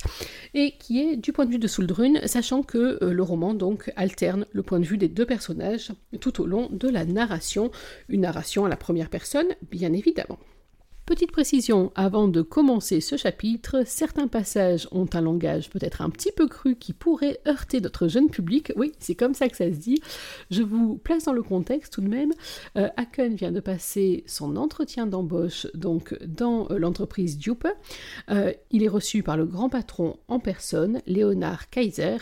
et 0.54 0.78
qui 0.78 1.02
est 1.02 1.18
du 1.18 1.34
point 1.34 1.46
de 1.46 1.52
vue 1.52 1.60
de 1.60 1.68
Suldrun, 1.68 2.26
sachant 2.26 2.64
que 2.64 3.04
euh, 3.04 3.12
le 3.12 3.22
roman 3.22 3.54
donc 3.54 3.92
alterne 3.98 4.46
le 4.54 4.64
point 4.64 4.80
de 4.80 4.86
vue 4.86 4.98
des 4.98 5.10
deux 5.10 5.26
personnages 5.26 5.92
tout 6.22 6.42
au 6.42 6.46
long 6.46 6.70
de 6.72 6.88
la 6.88 7.04
narration, 7.04 7.70
une 8.08 8.22
narration 8.22 8.64
à 8.64 8.70
la 8.70 8.78
première 8.78 9.10
personne, 9.10 9.48
bien 9.70 9.92
évidemment. 9.92 10.40
Petite 11.06 11.32
précision, 11.32 11.92
avant 11.96 12.28
de 12.28 12.42
commencer 12.42 13.02
ce 13.02 13.18
chapitre, 13.18 13.84
certains 13.86 14.28
passages 14.28 14.88
ont 14.92 15.08
un 15.14 15.22
langage 15.22 15.70
peut-être 15.70 16.02
un 16.02 16.10
petit 16.10 16.32
peu 16.32 16.48
cru 16.48 16.76
qui 16.76 16.94
pourrait 16.94 17.40
heurter 17.48 17.82
notre 17.82 18.08
jeune 18.08 18.30
public. 18.30 18.72
Oui, 18.76 18.94
c'est 19.00 19.16
comme 19.16 19.34
ça 19.34 19.50
que 19.50 19.58
ça 19.58 19.66
se 19.66 19.78
dit. 19.78 20.00
Je 20.52 20.62
vous 20.62 20.98
place 20.98 21.26
dans 21.26 21.34
le 21.34 21.44
contexte 21.44 21.94
tout 21.94 22.02
de 22.02 22.08
même. 22.08 22.32
Euh, 22.78 22.88
vient 23.18 23.52
de 23.52 23.60
passer 23.60 24.24
son 24.26 24.56
entretien 24.56 25.06
d'embauche 25.06 25.68
donc 25.74 26.18
dans 26.26 26.70
euh, 26.72 26.78
l'entreprise 26.78 27.38
Dupe. 27.38 27.68
Euh, 28.30 28.54
il 28.72 28.84
est 28.84 28.88
reçu 28.88 29.22
par 29.24 29.38
le 29.38 29.46
grand 29.46 29.70
patron 29.70 30.18
en 30.28 30.40
personne, 30.40 31.02
Léonard 31.06 31.70
Kaiser, 31.70 32.18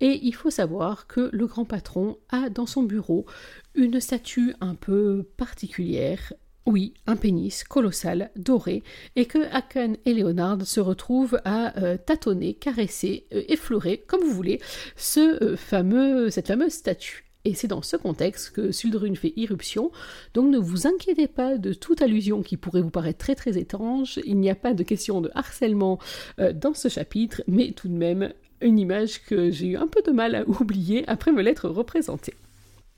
et 0.00 0.18
il 0.22 0.34
faut 0.34 0.50
savoir 0.50 1.06
que 1.06 1.30
le 1.32 1.46
grand 1.46 1.64
patron 1.64 2.18
a 2.30 2.48
dans 2.48 2.66
son 2.66 2.82
bureau 2.82 3.26
une 3.74 4.00
statue 4.00 4.54
un 4.60 4.74
peu 4.74 5.24
particulière 5.36 6.32
oui, 6.66 6.94
un 7.06 7.16
pénis 7.16 7.64
colossal, 7.64 8.30
doré, 8.36 8.82
et 9.16 9.26
que 9.26 9.52
Haken 9.52 9.96
et 10.04 10.14
Leonard 10.14 10.66
se 10.66 10.80
retrouvent 10.80 11.40
à 11.44 11.78
euh, 11.78 11.96
tâtonner, 11.96 12.54
caresser, 12.54 13.26
euh, 13.32 13.42
effleurer, 13.48 13.98
comme 14.06 14.22
vous 14.22 14.34
voulez, 14.34 14.60
ce, 14.96 15.42
euh, 15.42 15.56
fameux, 15.56 16.30
cette 16.30 16.48
fameuse 16.48 16.72
statue. 16.72 17.24
Et 17.46 17.54
c'est 17.54 17.68
dans 17.68 17.80
ce 17.80 17.96
contexte 17.96 18.50
que 18.50 18.70
Suldrun 18.70 19.14
fait 19.14 19.32
irruption, 19.36 19.90
donc 20.34 20.50
ne 20.50 20.58
vous 20.58 20.86
inquiétez 20.86 21.26
pas 21.26 21.56
de 21.56 21.72
toute 21.72 22.02
allusion 22.02 22.42
qui 22.42 22.58
pourrait 22.58 22.82
vous 22.82 22.90
paraître 22.90 23.18
très 23.18 23.34
très 23.34 23.56
étrange, 23.56 24.20
il 24.26 24.38
n'y 24.38 24.50
a 24.50 24.54
pas 24.54 24.74
de 24.74 24.82
question 24.82 25.22
de 25.22 25.30
harcèlement 25.34 25.98
dans 26.36 26.74
ce 26.74 26.88
chapitre, 26.88 27.42
mais 27.46 27.72
tout 27.72 27.88
de 27.88 27.94
même 27.94 28.34
une 28.60 28.78
image 28.78 29.22
que 29.24 29.50
j'ai 29.50 29.68
eu 29.68 29.76
un 29.76 29.86
peu 29.86 30.02
de 30.02 30.10
mal 30.10 30.34
à 30.34 30.46
oublier 30.48 31.04
après 31.08 31.32
me 31.32 31.40
l'être 31.40 31.70
représentée. 31.70 32.34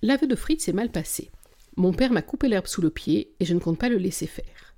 L'aveu 0.02 0.26
de 0.26 0.34
Fritz 0.34 0.64
s'est 0.64 0.72
mal 0.72 0.90
passé. 0.90 1.30
Mon 1.76 1.92
père 1.92 2.12
m'a 2.12 2.22
coupé 2.22 2.48
l'herbe 2.48 2.66
sous 2.66 2.82
le 2.82 2.90
pied 2.90 3.34
et 3.40 3.44
je 3.44 3.54
ne 3.54 3.60
compte 3.60 3.78
pas 3.78 3.88
le 3.88 3.96
laisser 3.96 4.26
faire. 4.26 4.74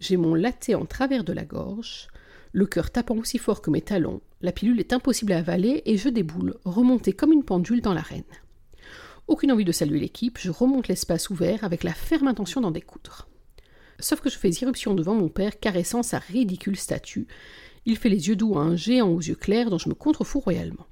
J'ai 0.00 0.16
mon 0.16 0.34
latte 0.34 0.70
en 0.70 0.86
travers 0.86 1.24
de 1.24 1.32
la 1.32 1.44
gorge, 1.44 2.08
le 2.52 2.66
cœur 2.66 2.90
tapant 2.90 3.16
aussi 3.16 3.38
fort 3.38 3.62
que 3.62 3.70
mes 3.70 3.82
talons, 3.82 4.20
la 4.40 4.52
pilule 4.52 4.80
est 4.80 4.92
impossible 4.92 5.32
à 5.32 5.38
avaler 5.38 5.82
et 5.86 5.96
je 5.96 6.08
déboule, 6.08 6.56
remontée 6.64 7.12
comme 7.12 7.32
une 7.32 7.44
pendule 7.44 7.80
dans 7.80 7.94
l'arène. 7.94 8.22
Aucune 9.26 9.52
envie 9.52 9.64
de 9.64 9.72
saluer 9.72 9.98
l'équipe, 9.98 10.38
je 10.38 10.50
remonte 10.50 10.88
l'espace 10.88 11.30
ouvert 11.30 11.64
avec 11.64 11.82
la 11.82 11.94
ferme 11.94 12.28
intention 12.28 12.60
d'en 12.60 12.70
découdre. 12.70 13.28
Sauf 13.98 14.20
que 14.20 14.28
je 14.28 14.38
fais 14.38 14.50
irruption 14.50 14.94
devant 14.94 15.14
mon 15.14 15.28
père, 15.28 15.58
caressant 15.58 16.02
sa 16.02 16.18
ridicule 16.18 16.76
statue. 16.76 17.26
Il 17.86 17.96
fait 17.96 18.08
les 18.08 18.28
yeux 18.28 18.36
doux 18.36 18.58
à 18.58 18.62
un 18.62 18.76
géant 18.76 19.08
aux 19.08 19.20
yeux 19.20 19.34
clairs 19.34 19.70
dont 19.70 19.78
je 19.78 19.88
me 19.88 19.94
contrefous 19.94 20.40
royalement. 20.40 20.86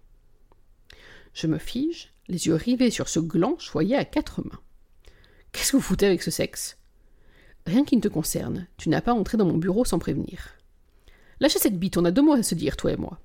Je 1.34 1.46
me 1.46 1.58
fige, 1.58 2.12
les 2.28 2.46
yeux 2.46 2.54
rivés 2.54 2.90
sur 2.90 3.08
ce 3.08 3.20
gland 3.20 3.58
choyé 3.58 3.96
à 3.96 4.04
quatre 4.04 4.42
mains. 4.42 4.60
Qu'est-ce 5.52 5.72
que 5.72 5.76
vous 5.76 5.82
foutez 5.82 6.06
avec 6.06 6.22
ce 6.22 6.30
sexe? 6.30 6.78
Rien 7.66 7.84
qui 7.84 7.96
ne 7.96 8.00
te 8.00 8.08
concerne. 8.08 8.66
Tu 8.76 8.88
n'as 8.88 9.02
pas 9.02 9.12
entré 9.12 9.36
dans 9.36 9.46
mon 9.46 9.58
bureau 9.58 9.84
sans 9.84 9.98
prévenir. 9.98 10.48
Lâchez 11.40 11.58
cette 11.58 11.78
bite, 11.78 11.96
on 11.96 12.04
a 12.04 12.10
deux 12.10 12.22
mots 12.22 12.32
à 12.32 12.42
se 12.42 12.54
dire, 12.54 12.76
toi 12.76 12.92
et 12.92 12.96
moi. 12.96 13.20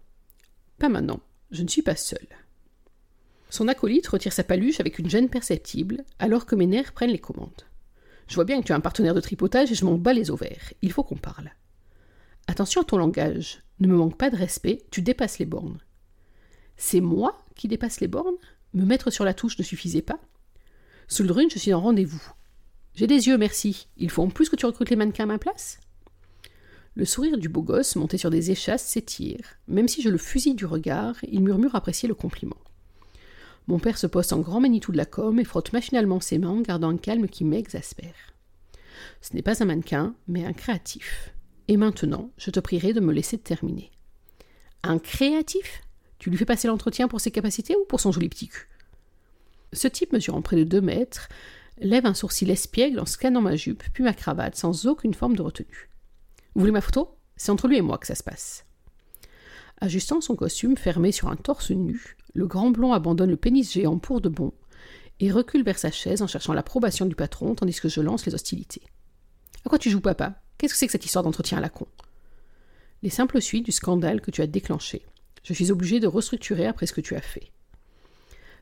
Pas 0.78 0.90
maintenant. 0.90 1.22
Je 1.52 1.64
ne 1.64 1.68
suis 1.68 1.82
pas 1.82 1.96
seul. 1.96 2.28
Son 3.50 3.68
acolyte 3.68 4.08
retire 4.08 4.34
sa 4.34 4.44
paluche 4.44 4.80
avec 4.80 5.00
une 5.00 5.10
gêne 5.10 5.30
perceptible, 5.30 6.04
alors 6.20 6.46
que 6.46 6.56
mes 6.56 6.68
nerfs 6.68 6.92
prennent 6.92 7.12
les 7.12 7.20
commandes. 7.20 7.64
Je 8.28 8.36
vois 8.36 8.44
bien 8.44 8.60
que 8.60 8.66
tu 8.66 8.74
as 8.74 8.76
un 8.76 8.82
partenaire 8.82 9.16
de 9.16 9.22
tripotage 9.22 9.72
et 9.72 9.76
je 9.76 9.86
m'en 9.86 9.98
bats 9.98 10.14
les 10.14 10.32
ovaires. 10.32 10.74
Il 10.82 10.92
faut 10.92 11.04
qu'on 11.04 11.16
parle. 11.16 11.52
Attention 12.48 12.82
à 12.82 12.86
ton 12.86 12.98
langage. 12.98 13.64
Ne 13.80 13.88
me 13.88 13.96
manque 13.96 14.18
pas 14.18 14.30
de 14.30 14.36
respect, 14.36 14.84
tu 14.92 15.02
dépasses 15.02 15.40
les 15.40 15.46
bornes. 15.46 15.80
C'est 16.76 17.02
moi 17.02 17.42
qui 17.56 17.68
dépasse 17.68 18.02
les 18.02 18.08
bornes? 18.08 18.36
Me 18.74 18.86
mettre 18.86 19.12
sur 19.12 19.24
la 19.24 19.34
touche 19.34 19.58
ne 19.58 19.64
suffisait 19.64 20.02
pas? 20.02 20.20
Suldrun, 21.08 21.48
je 21.50 21.58
suis 21.58 21.74
en 21.74 21.80
rendez-vous. 21.80 22.22
J'ai 22.94 23.08
des 23.08 23.28
yeux, 23.28 23.38
merci. 23.38 23.88
Il 23.98 24.10
faut 24.10 24.24
en 24.24 24.30
plus 24.30 24.50
que 24.50 24.56
tu 24.56 24.66
recrutes 24.66 24.90
les 24.90 24.96
mannequins 24.96 25.24
à 25.24 25.28
ma 25.28 25.38
place? 25.38 25.80
Le 26.96 27.06
sourire 27.06 27.38
du 27.38 27.48
beau 27.48 27.62
gosse, 27.62 27.96
monté 27.96 28.18
sur 28.18 28.30
des 28.30 28.52
échasses, 28.52 28.84
s'étire. 28.84 29.58
Même 29.68 29.88
si 29.88 30.02
je 30.02 30.10
le 30.10 30.18
fusille 30.18 30.56
du 30.56 30.66
regard, 30.66 31.16
il 31.32 31.42
murmure 31.42 31.76
apprécier 31.76 32.10
le 32.10 32.16
compliment. 32.16 32.58
Mon 33.68 33.80
père 33.80 33.98
se 33.98 34.08
poste 34.08 34.34
en 34.34 34.40
grand 34.40 34.60
Manitou 34.60 34.92
de 34.92 34.98
la 34.98 35.06
com 35.06 35.40
et 35.40 35.44
frotte 35.44 35.74
machinalement 35.74 36.20
ses 36.20 36.40
mains 36.40 36.62
gardant 36.62 36.90
un 36.90 36.98
calme 36.98 37.28
qui 37.28 37.44
m'exaspère. 37.44 38.34
Ce 39.22 39.34
n'est 39.34 39.42
pas 39.42 39.62
un 39.62 39.66
mannequin, 39.66 40.16
mais 40.28 40.46
un 40.46 40.54
créatif. 40.54 41.34
Et 41.68 41.78
maintenant, 41.78 42.32
je 42.38 42.50
te 42.50 42.60
prierai 42.60 42.94
de 42.94 43.00
me 43.00 43.14
laisser 43.14 43.38
terminer. 43.38 43.92
Un 44.84 45.00
créatif? 45.00 45.82
Tu 46.18 46.30
lui 46.30 46.38
fais 46.38 46.46
passer 46.46 46.68
l'entretien 46.68 47.08
pour 47.08 47.22
ses 47.22 47.32
capacités 47.32 47.76
ou 47.76 47.86
pour 47.86 48.00
son 48.00 48.12
joli 48.12 48.28
petit 48.28 48.48
cul? 48.48 48.68
Ce 49.74 49.88
type 49.88 50.14
mesurant 50.14 50.42
près 50.42 50.56
de 50.56 50.64
deux 50.64 50.82
mètres 50.82 51.30
lève 51.80 52.06
un 52.06 52.14
sourcil 52.14 52.50
espiègle 52.50 53.00
en 53.00 53.06
scannant 53.06 53.42
ma 53.42 53.56
jupe, 53.56 53.84
puis 53.94 54.04
ma 54.04 54.14
cravate, 54.14 54.56
sans 54.56 54.88
aucune 54.88 55.14
forme 55.14 55.36
de 55.36 55.42
retenue. 55.42 55.90
Vous 56.56 56.62
voulez 56.62 56.72
ma 56.72 56.82
photo? 56.82 57.18
C'est 57.36 57.52
entre 57.52 57.68
lui 57.68 57.78
et 57.78 57.82
moi 57.82 57.98
que 57.98 58.08
ça 58.08 58.16
se 58.16 58.24
passe. 58.24 58.66
Ajustant 59.80 60.22
son 60.22 60.36
costume 60.36 60.76
fermé 60.76 61.12
sur 61.12 61.28
un 61.28 61.36
torse 61.36 61.70
nu, 61.70 62.18
le 62.34 62.48
grand 62.48 62.72
blond 62.72 62.94
abandonne 62.94 63.30
le 63.30 63.38
pénis 63.38 63.72
géant 63.72 64.00
pour 64.00 64.22
de 64.22 64.30
bon 64.30 64.54
et 65.20 65.32
recule 65.32 65.64
vers 65.64 65.78
sa 65.78 65.92
chaise 65.92 66.22
en 66.22 66.28
cherchant 66.28 66.54
l'approbation 66.54 67.06
du 67.06 67.16
patron 67.16 67.56
tandis 67.56 67.80
que 67.80 67.90
je 67.90 68.02
lance 68.02 68.26
les 68.26 68.34
hostilités. 68.34 68.84
À 69.66 69.70
quoi 69.70 69.80
tu 69.80 69.90
joues, 69.90 70.02
papa? 70.02 70.42
Qu'est-ce 70.58 70.74
que 70.74 70.80
c'est 70.80 70.86
que 70.88 70.92
cette 70.92 71.06
histoire 71.06 71.24
d'entretien 71.24 71.58
à 71.58 71.62
la 71.62 71.70
con? 71.70 71.88
Les 73.04 73.10
simples 73.10 73.42
suites 73.42 73.66
du 73.66 73.72
scandale 73.72 74.22
que 74.22 74.32
tu 74.32 74.42
as 74.42 74.48
déclenché. 74.48 75.06
Je 75.44 75.54
suis 75.54 75.72
obligé 75.72 76.00
de 76.00 76.08
restructurer 76.08 76.66
après 76.66 76.88
ce 76.88 76.94
que 76.94 77.02
tu 77.02 77.16
as 77.16 77.22
fait. 77.22 77.52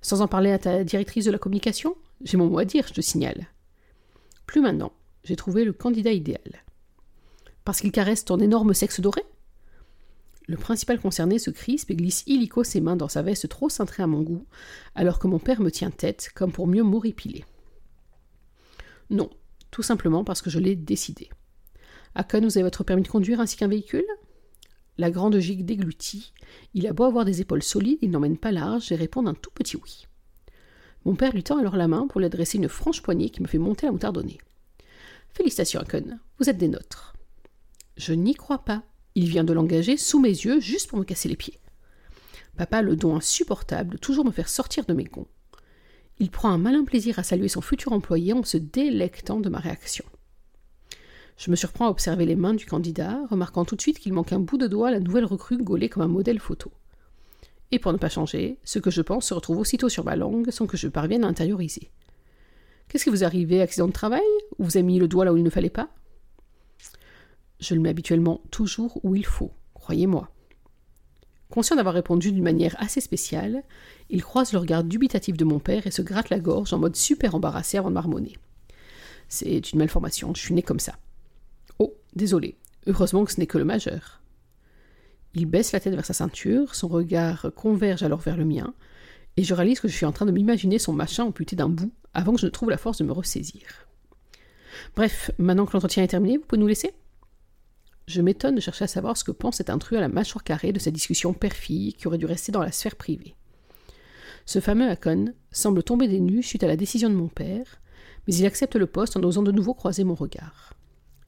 Sans 0.05 0.21
en 0.21 0.27
parler 0.27 0.51
à 0.51 0.59
ta 0.59 0.83
directrice 0.83 1.25
de 1.25 1.31
la 1.31 1.39
communication 1.39 1.95
J'ai 2.21 2.37
mon 2.37 2.45
mot 2.45 2.59
à 2.59 2.65
dire, 2.65 2.85
je 2.87 2.93
te 2.93 3.01
signale. 3.01 3.47
Plus 4.45 4.61
maintenant, 4.61 4.93
j'ai 5.23 5.35
trouvé 5.35 5.65
le 5.65 5.73
candidat 5.73 6.11
idéal. 6.11 6.63
Parce 7.63 7.81
qu'il 7.81 7.91
caresse 7.91 8.23
ton 8.23 8.37
énorme 8.37 8.75
sexe 8.75 8.99
doré? 8.99 9.23
Le 10.45 10.57
principal 10.57 10.99
concerné 10.99 11.39
se 11.39 11.49
crispe 11.49 11.89
et 11.89 11.95
glisse 11.95 12.23
illico 12.27 12.63
ses 12.63 12.81
mains 12.81 12.95
dans 12.95 13.07
sa 13.07 13.23
veste 13.23 13.49
trop 13.49 13.67
cintrée 13.67 14.03
à 14.03 14.07
mon 14.07 14.21
goût, 14.21 14.45
alors 14.93 15.17
que 15.17 15.25
mon 15.25 15.39
père 15.39 15.59
me 15.59 15.71
tient 15.71 15.89
tête, 15.89 16.29
comme 16.35 16.51
pour 16.51 16.67
mieux 16.67 16.83
m'horripiler. 16.83 17.43
Non, 19.09 19.31
tout 19.71 19.81
simplement 19.81 20.23
parce 20.23 20.43
que 20.43 20.51
je 20.51 20.59
l'ai 20.59 20.75
décidé. 20.75 21.31
Akon, 22.13 22.41
vous 22.41 22.59
avez 22.59 22.63
votre 22.63 22.83
permis 22.83 23.01
de 23.01 23.07
conduire 23.07 23.39
ainsi 23.39 23.57
qu'un 23.57 23.69
véhicule? 23.69 24.05
La 24.97 25.11
grande 25.11 25.37
gigue 25.39 25.65
déglutit. 25.65 26.33
Il 26.73 26.87
a 26.87 26.93
beau 26.93 27.03
avoir 27.03 27.25
des 27.25 27.41
épaules 27.41 27.63
solides, 27.63 27.99
il 28.01 28.11
n'emmène 28.11 28.37
pas 28.37 28.51
large 28.51 28.91
et 28.91 28.95
répond 28.95 29.23
d'un 29.23 29.33
tout 29.33 29.51
petit 29.51 29.75
oui. 29.77 30.07
Mon 31.03 31.15
père 31.15 31.33
lui 31.33 31.43
tend 31.43 31.57
alors 31.57 31.75
la 31.75 31.87
main 31.87 32.07
pour 32.07 32.19
lui 32.19 32.25
adresser 32.25 32.57
une 32.57 32.69
franche 32.69 33.01
poignée 33.01 33.29
qui 33.29 33.41
me 33.41 33.47
fait 33.47 33.57
monter 33.57 33.85
la 33.85 33.91
moutarde 33.91 34.17
au. 34.17 34.23
Félicitations, 35.33 35.81
Akon, 35.81 36.17
vous 36.39 36.49
êtes 36.49 36.57
des 36.57 36.69
nôtres. 36.69 37.15
Je 37.97 38.13
n'y 38.13 38.33
crois 38.33 38.63
pas. 38.63 38.83
Il 39.15 39.27
vient 39.27 39.43
de 39.43 39.53
l'engager 39.53 39.97
sous 39.97 40.19
mes 40.19 40.29
yeux 40.29 40.59
juste 40.59 40.89
pour 40.89 40.97
me 40.97 41.03
casser 41.03 41.29
les 41.29 41.35
pieds. 41.35 41.59
Papa 42.57 42.81
le 42.81 42.95
don 42.95 43.15
insupportable 43.15 43.99
toujours 43.99 44.25
me 44.25 44.31
faire 44.31 44.49
sortir 44.49 44.85
de 44.85 44.93
mes 44.93 45.03
gonds. 45.03 45.27
Il 46.19 46.31
prend 46.31 46.49
un 46.49 46.57
malin 46.57 46.85
plaisir 46.85 47.19
à 47.19 47.23
saluer 47.23 47.49
son 47.49 47.61
futur 47.61 47.91
employé 47.91 48.31
en 48.31 48.43
se 48.43 48.57
délectant 48.57 49.41
de 49.41 49.49
ma 49.49 49.59
réaction. 49.59 50.05
Je 51.37 51.51
me 51.51 51.55
surprends 51.55 51.87
à 51.87 51.89
observer 51.89 52.25
les 52.25 52.35
mains 52.35 52.53
du 52.53 52.65
candidat, 52.65 53.19
remarquant 53.29 53.65
tout 53.65 53.75
de 53.75 53.81
suite 53.81 53.99
qu'il 53.99 54.13
manque 54.13 54.31
un 54.31 54.39
bout 54.39 54.57
de 54.57 54.67
doigt 54.67 54.87
à 54.87 54.91
la 54.91 54.99
nouvelle 54.99 55.25
recrue 55.25 55.57
gaulée 55.57 55.89
comme 55.89 56.03
un 56.03 56.07
modèle 56.07 56.39
photo. 56.39 56.71
Et 57.71 57.79
pour 57.79 57.91
ne 57.91 57.97
pas 57.97 58.09
changer, 58.09 58.57
ce 58.63 58.79
que 58.79 58.91
je 58.91 59.01
pense 59.01 59.27
se 59.27 59.33
retrouve 59.33 59.59
aussitôt 59.59 59.89
sur 59.89 60.05
ma 60.05 60.15
langue 60.15 60.49
sans 60.51 60.65
que 60.65 60.77
je 60.77 60.87
parvienne 60.87 61.23
à 61.23 61.27
intérioriser. 61.27 61.91
Qu'est-ce 62.87 63.03
qui 63.03 63.09
vous 63.09 63.23
arrivé 63.23 63.61
Accident 63.61 63.87
de 63.87 63.91
travail? 63.91 64.21
Ou 64.59 64.63
vous 64.63 64.77
avez 64.77 64.83
mis 64.83 64.99
le 64.99 65.07
doigt 65.07 65.25
là 65.25 65.33
où 65.33 65.37
il 65.37 65.43
ne 65.43 65.49
fallait 65.49 65.69
pas? 65.69 65.89
Je 67.59 67.73
le 67.73 67.81
mets 67.81 67.89
habituellement 67.89 68.41
toujours 68.51 68.99
où 69.03 69.15
il 69.15 69.25
faut, 69.25 69.51
croyez-moi. 69.73 70.29
Conscient 71.49 71.75
d'avoir 71.75 71.95
répondu 71.95 72.31
d'une 72.31 72.43
manière 72.43 72.75
assez 72.79 73.01
spéciale, 73.01 73.63
il 74.09 74.23
croise 74.23 74.53
le 74.53 74.59
regard 74.59 74.83
dubitatif 74.83 75.37
de 75.37 75.45
mon 75.45 75.59
père 75.59 75.85
et 75.87 75.91
se 75.91 76.01
gratte 76.01 76.29
la 76.29 76.39
gorge 76.39 76.73
en 76.73 76.79
mode 76.79 76.95
super 76.95 77.35
embarrassé 77.35 77.77
avant 77.77 77.89
de 77.89 77.95
marmonner. 77.95 78.37
C'est 79.27 79.71
une 79.71 79.79
malformation, 79.79 80.33
je 80.35 80.41
suis 80.41 80.53
né 80.53 80.61
comme 80.61 80.79
ça. 80.79 80.95
Désolé, 82.15 82.57
heureusement 82.87 83.25
que 83.25 83.31
ce 83.31 83.39
n'est 83.39 83.47
que 83.47 83.57
le 83.57 83.65
majeur. 83.65 84.21
Il 85.33 85.45
baisse 85.47 85.73
la 85.73 85.81
tête 85.81 85.93
vers 85.93 86.05
sa 86.05 86.13
ceinture, 86.13 86.75
son 86.75 86.87
regard 86.87 87.51
converge 87.55 88.03
alors 88.03 88.21
vers 88.21 88.37
le 88.37 88.45
mien, 88.45 88.73
et 89.37 89.43
je 89.43 89.53
réalise 89.53 89.81
que 89.81 89.89
je 89.89 89.95
suis 89.95 90.05
en 90.05 90.13
train 90.13 90.25
de 90.25 90.31
m'imaginer 90.31 90.79
son 90.79 90.93
machin 90.93 91.25
amputé 91.25 91.57
d'un 91.57 91.67
bout 91.67 91.91
avant 92.13 92.33
que 92.33 92.39
je 92.39 92.45
ne 92.45 92.51
trouve 92.51 92.69
la 92.69 92.77
force 92.77 92.99
de 92.99 93.03
me 93.03 93.11
ressaisir. 93.11 93.63
Bref, 94.95 95.31
maintenant 95.37 95.65
que 95.65 95.73
l'entretien 95.73 96.03
est 96.03 96.07
terminé, 96.07 96.37
vous 96.37 96.45
pouvez 96.45 96.59
nous 96.59 96.67
laisser? 96.67 96.93
Je 98.07 98.21
m'étonne 98.21 98.55
de 98.55 98.61
chercher 98.61 98.85
à 98.85 98.87
savoir 98.87 99.17
ce 99.17 99.23
que 99.23 99.31
pense 99.31 99.57
cet 99.57 99.69
intrus 99.69 99.97
à 99.97 100.01
la 100.01 100.07
mâchoire 100.07 100.43
carrée 100.43 100.71
de 100.71 100.79
cette 100.79 100.93
discussion 100.93 101.33
père-fille 101.33 101.93
qui 101.93 102.07
aurait 102.07 102.17
dû 102.17 102.25
rester 102.25 102.51
dans 102.51 102.61
la 102.61 102.71
sphère 102.71 102.95
privée. 102.95 103.35
Ce 104.45 104.61
fameux 104.61 104.87
Hakon 104.87 105.33
semble 105.51 105.83
tomber 105.83 106.07
des 106.07 106.19
nues 106.19 106.43
suite 106.43 106.63
à 106.63 106.67
la 106.67 106.77
décision 106.77 107.09
de 107.09 107.15
mon 107.15 107.27
père, 107.27 107.81
mais 108.27 108.35
il 108.35 108.45
accepte 108.45 108.75
le 108.75 108.85
poste 108.85 109.17
en 109.17 109.23
osant 109.23 109.43
de 109.43 109.51
nouveau 109.51 109.73
croiser 109.73 110.03
mon 110.03 110.15
regard. 110.15 110.73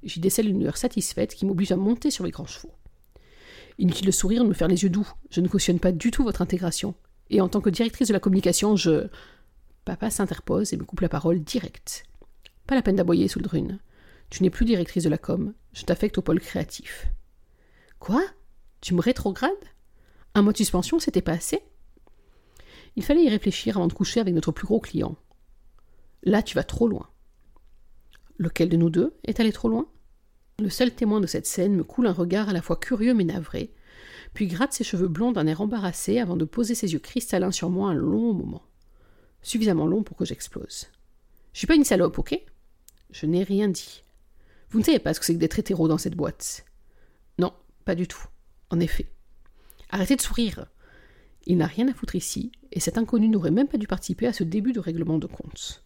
J'y 0.04 0.20
décèle 0.20 0.48
une 0.48 0.66
heure 0.66 0.78
satisfaite 0.78 1.34
qui 1.34 1.46
m'oblige 1.46 1.72
à 1.72 1.76
monter 1.76 2.12
sur 2.12 2.24
les 2.24 2.32
grands 2.32 2.46
chevaux. 2.46 2.74
Inutile 3.80 4.08
de 4.08 4.12
sourire, 4.12 4.44
de 4.44 4.50
me 4.50 4.54
faire 4.54 4.68
les 4.68 4.84
yeux 4.84 4.90
doux. 4.90 5.10
Je 5.30 5.42
ne 5.42 5.48
cautionne 5.48 5.80
pas 5.80 5.92
du 5.92 6.12
tout 6.12 6.24
votre 6.24 6.42
intégration. 6.42 6.96
Et 7.30 7.42
en 7.42 7.50
tant 7.50 7.62
que 7.62 7.70
directrice 7.70 8.08
de 8.08 8.14
la 8.14 8.20
communication, 8.20 8.76
je. 8.76 9.08
Papa 9.86 10.10
s'interpose 10.10 10.74
et 10.74 10.78
me 10.78 10.84
coupe 10.84 11.02
la 11.02 11.10
parole 11.10 11.40
directe. 11.40 12.04
Pas 12.66 12.76
la 12.76 12.82
peine 12.82 12.96
d'aboyer, 12.96 13.28
Souldrune. 13.28 13.80
Tu 14.30 14.44
n'es 14.44 14.50
plus 14.50 14.66
directrice 14.66 15.04
de 15.04 15.10
la 15.10 15.18
com. 15.18 15.54
Je 15.74 15.84
t'affecte 15.84 16.18
au 16.18 16.22
pôle 16.22 16.40
créatif. 16.40 17.08
Quoi? 18.00 18.24
Tu 18.82 18.94
me 18.94 19.02
rétrogrades? 19.02 19.52
Un 20.36 20.42
mois 20.42 20.52
de 20.52 20.58
suspension, 20.58 21.00
c'était 21.00 21.22
pas 21.22 21.34
assez? 21.34 21.62
Il 22.96 23.04
fallait 23.04 23.24
y 23.24 23.30
réfléchir 23.30 23.78
avant 23.78 23.88
de 23.88 23.94
coucher 23.94 24.20
avec 24.20 24.34
notre 24.34 24.52
plus 24.52 24.66
gros 24.66 24.80
client. 24.80 25.16
Là, 26.24 26.44
tu 26.44 26.56
vas 26.56 26.64
trop 26.64 26.88
loin. 26.88 27.08
Lequel 28.38 28.70
de 28.70 28.78
nous 28.78 28.90
deux 28.90 29.16
est 29.24 29.40
allé 29.40 29.52
trop 29.52 29.70
loin? 29.70 29.88
Le 30.60 30.70
seul 30.70 30.94
témoin 30.94 31.22
de 31.22 31.28
cette 31.28 31.46
scène 31.46 31.76
me 31.76 31.84
coule 31.84 32.08
un 32.08 32.14
regard 32.14 32.50
à 32.50 32.54
la 32.54 32.62
fois 32.62 32.78
curieux 32.78 33.14
mais 33.14 33.24
navré, 33.24 33.74
puis 34.34 34.48
gratte 34.48 34.74
ses 34.74 34.84
cheveux 34.84 35.08
blonds 35.08 35.32
d'un 35.32 35.48
air 35.48 35.62
embarrassé 35.62 36.20
avant 36.20 36.38
de 36.38 36.46
poser 36.46 36.76
ses 36.76 36.94
yeux 36.94 37.00
cristallins 37.00 37.52
sur 37.52 37.70
moi 37.70 37.90
un 37.90 37.94
long 37.96 38.34
moment. 38.34 38.64
Suffisamment 39.42 39.88
long 39.88 40.04
pour 40.04 40.18
que 40.18 40.26
j'explose. 40.26 40.88
Je 41.54 41.60
suis 41.60 41.68
pas 41.68 41.76
une 41.76 41.84
salope, 41.84 42.20
ok? 42.20 42.40
Je 43.12 43.26
n'ai 43.26 43.44
rien 43.44 43.68
dit. 43.68 44.04
Vous 44.70 44.80
ne 44.80 44.84
savez 44.84 45.00
pas 45.00 45.14
ce 45.14 45.20
que 45.20 45.26
c'est 45.26 45.34
que 45.34 45.40
d'être 45.40 45.60
hétéro 45.60 45.88
dans 45.88 45.98
cette 45.98 46.16
boîte? 46.16 46.66
Non, 47.40 47.54
pas 47.86 47.96
du 47.96 48.08
tout. 48.08 48.26
En 48.70 48.80
effet. 48.80 49.10
Arrêtez 49.90 50.16
de 50.16 50.22
sourire. 50.22 50.68
Il 51.46 51.58
n'a 51.58 51.68
rien 51.68 51.88
à 51.88 51.94
foutre 51.94 52.16
ici, 52.16 52.52
et 52.72 52.80
cet 52.80 52.98
inconnu 52.98 53.30
n'aurait 53.30 53.52
même 53.52 53.70
pas 53.70 53.78
dû 53.78 53.88
participer 53.88 54.28
à 54.28 54.34
ce 54.34 54.44
début 54.44 54.74
de 54.74 54.80
règlement 54.80 55.18
de 55.18 55.28
compte. 55.28 55.84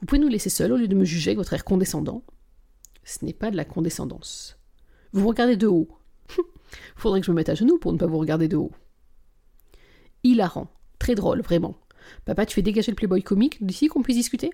Vous 0.00 0.06
pouvez 0.06 0.20
nous 0.20 0.28
laisser 0.28 0.50
seuls 0.50 0.72
au 0.72 0.76
lieu 0.76 0.88
de 0.88 0.94
me 0.94 1.04
juger 1.04 1.30
avec 1.30 1.38
votre 1.38 1.52
air 1.52 1.64
condescendant 1.64 2.22
Ce 3.04 3.24
n'est 3.24 3.34
pas 3.34 3.50
de 3.50 3.56
la 3.56 3.64
condescendance. 3.64 4.58
Vous 5.12 5.20
me 5.20 5.26
regardez 5.26 5.56
de 5.56 5.66
haut. 5.66 5.88
Faudrait 6.96 7.20
que 7.20 7.26
je 7.26 7.32
me 7.32 7.36
mette 7.36 7.48
à 7.50 7.54
genoux 7.54 7.78
pour 7.78 7.92
ne 7.92 7.98
pas 7.98 8.06
vous 8.06 8.18
regarder 8.18 8.48
de 8.48 8.56
haut. 8.56 8.72
Hilarant. 10.24 10.68
Très 10.98 11.14
drôle, 11.14 11.42
vraiment. 11.42 11.76
Papa, 12.24 12.46
tu 12.46 12.54
fais 12.54 12.62
dégager 12.62 12.92
le 12.92 12.96
playboy 12.96 13.22
comique 13.22 13.64
d'ici 13.64 13.88
qu'on 13.88 14.02
puisse 14.02 14.16
discuter? 14.16 14.50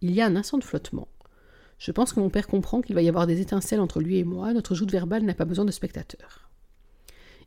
Il 0.00 0.12
y 0.12 0.20
a 0.20 0.26
un 0.26 0.36
instant 0.36 0.58
de 0.58 0.64
flottement. 0.64 1.08
Je 1.78 1.92
pense 1.92 2.12
que 2.12 2.20
mon 2.20 2.30
père 2.30 2.46
comprend 2.46 2.80
qu'il 2.80 2.94
va 2.94 3.02
y 3.02 3.08
avoir 3.08 3.26
des 3.26 3.40
étincelles 3.40 3.80
entre 3.80 4.00
lui 4.00 4.18
et 4.18 4.24
moi, 4.24 4.52
notre 4.52 4.74
joute 4.74 4.92
verbale 4.92 5.24
n'a 5.24 5.34
pas 5.34 5.44
besoin 5.44 5.64
de 5.64 5.70
spectateurs. 5.70 6.50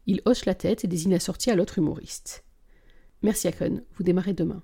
Il 0.06 0.22
hoche 0.26 0.46
la 0.46 0.56
tête 0.56 0.84
et 0.84 0.88
désigne 0.88 1.12
la 1.12 1.20
sortie 1.20 1.50
à 1.50 1.56
l'autre 1.56 1.78
humoriste. 1.78 2.44
Merci 3.22 3.48
Akon, 3.48 3.84
vous 3.96 4.04
démarrez 4.04 4.34
demain. 4.34 4.62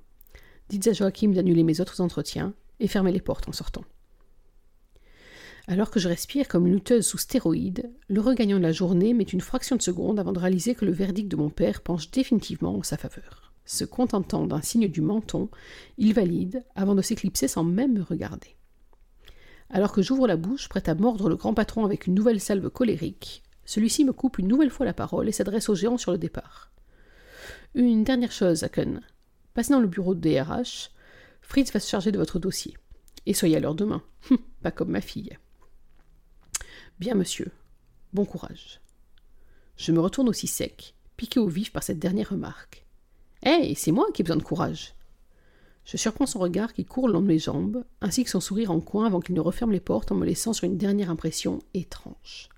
Dites 0.69 0.87
à 0.87 0.93
Joachim 0.93 1.29
d'annuler 1.29 1.63
mes 1.63 1.81
autres 1.81 2.01
entretiens 2.01 2.53
et 2.79 2.87
fermez 2.87 3.11
les 3.11 3.21
portes 3.21 3.47
en 3.47 3.51
sortant. 3.51 3.83
Alors 5.67 5.91
que 5.91 5.99
je 5.99 6.09
respire 6.09 6.47
comme 6.47 6.67
une 6.67 6.73
lutteuse 6.73 7.05
sous 7.05 7.17
stéroïdes, 7.17 7.89
le 8.09 8.19
regagnant 8.19 8.57
de 8.57 8.63
la 8.63 8.73
journée 8.73 9.13
met 9.13 9.23
une 9.23 9.41
fraction 9.41 9.77
de 9.77 9.81
seconde 9.81 10.19
avant 10.19 10.33
de 10.33 10.39
réaliser 10.39 10.75
que 10.75 10.83
le 10.83 10.91
verdict 10.91 11.29
de 11.29 11.37
mon 11.37 11.49
père 11.49 11.81
penche 11.81 12.11
définitivement 12.11 12.75
en 12.75 12.83
sa 12.83 12.97
faveur. 12.97 13.53
Se 13.65 13.85
contentant 13.85 14.45
d'un 14.45 14.61
signe 14.61 14.89
du 14.89 14.99
menton, 14.99 15.49
il 15.97 16.13
valide 16.13 16.65
avant 16.75 16.95
de 16.95 17.01
s'éclipser 17.01 17.47
sans 17.47 17.63
même 17.63 17.93
me 17.93 18.01
regarder. 18.01 18.57
Alors 19.69 19.93
que 19.93 20.01
j'ouvre 20.01 20.27
la 20.27 20.35
bouche, 20.35 20.67
prête 20.67 20.89
à 20.89 20.95
mordre 20.95 21.29
le 21.29 21.37
grand 21.37 21.53
patron 21.53 21.85
avec 21.85 22.07
une 22.07 22.13
nouvelle 22.13 22.41
salve 22.41 22.69
colérique, 22.69 23.41
celui-ci 23.65 24.03
me 24.03 24.13
coupe 24.13 24.39
une 24.39 24.47
nouvelle 24.47 24.69
fois 24.69 24.85
la 24.85 24.93
parole 24.93 25.29
et 25.29 25.31
s'adresse 25.31 25.69
au 25.69 25.75
géant 25.75 25.97
sur 25.97 26.11
le 26.11 26.17
départ. 26.17 26.71
Une 27.73 28.03
dernière 28.03 28.31
chose, 28.31 28.63
Aken. 28.63 29.01
Passez 29.53 29.71
dans 29.71 29.79
le 29.79 29.87
bureau 29.87 30.15
de 30.15 30.19
DRH. 30.19 30.89
Fritz 31.41 31.71
va 31.71 31.79
se 31.79 31.89
charger 31.89 32.11
de 32.11 32.17
votre 32.17 32.39
dossier. 32.39 32.75
Et 33.25 33.33
soyez 33.33 33.57
à 33.57 33.59
l'heure 33.59 33.75
demain. 33.75 34.01
Pas 34.61 34.71
comme 34.71 34.91
ma 34.91 35.01
fille. 35.01 35.37
Bien, 36.99 37.15
monsieur. 37.15 37.51
Bon 38.13 38.25
courage. 38.25 38.81
Je 39.77 39.91
me 39.91 39.99
retourne 39.99 40.29
aussi 40.29 40.47
sec, 40.47 40.95
piqué 41.17 41.39
au 41.39 41.47
vif 41.47 41.71
par 41.71 41.83
cette 41.83 41.99
dernière 41.99 42.29
remarque. 42.29 42.85
Eh, 43.45 43.73
c'est 43.75 43.91
moi 43.91 44.07
qui 44.13 44.21
ai 44.21 44.23
besoin 44.23 44.37
de 44.37 44.43
courage. 44.43 44.95
Je 45.85 45.97
surprends 45.97 46.25
son 46.25 46.39
regard 46.39 46.73
qui 46.73 46.85
court 46.85 47.07
le 47.07 47.13
long 47.13 47.21
de 47.21 47.27
mes 47.27 47.39
jambes, 47.39 47.83
ainsi 48.01 48.23
que 48.23 48.29
son 48.29 48.39
sourire 48.39 48.71
en 48.71 48.79
coin 48.79 49.05
avant 49.05 49.19
qu'il 49.19 49.35
ne 49.35 49.41
referme 49.41 49.71
les 49.71 49.81
portes 49.81 50.11
en 50.11 50.15
me 50.15 50.25
laissant 50.25 50.53
sur 50.53 50.65
une 50.65 50.77
dernière 50.77 51.09
impression 51.09 51.59
étrange. 51.73 52.49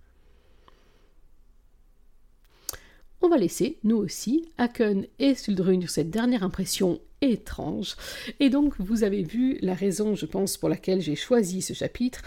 On 3.25 3.29
va 3.29 3.37
laisser, 3.37 3.79
nous 3.83 3.97
aussi, 3.97 4.45
Haken 4.59 5.07
et 5.17 5.33
Suldrun 5.33 5.81
sur 5.81 5.89
cette 5.89 6.11
dernière 6.11 6.43
impression 6.43 6.99
étrange. 7.21 7.95
Et 8.39 8.51
donc, 8.51 8.75
vous 8.77 9.03
avez 9.03 9.23
vu 9.23 9.57
la 9.61 9.73
raison, 9.73 10.13
je 10.13 10.27
pense, 10.27 10.57
pour 10.57 10.69
laquelle 10.69 11.01
j'ai 11.01 11.15
choisi 11.15 11.63
ce 11.63 11.73
chapitre. 11.73 12.21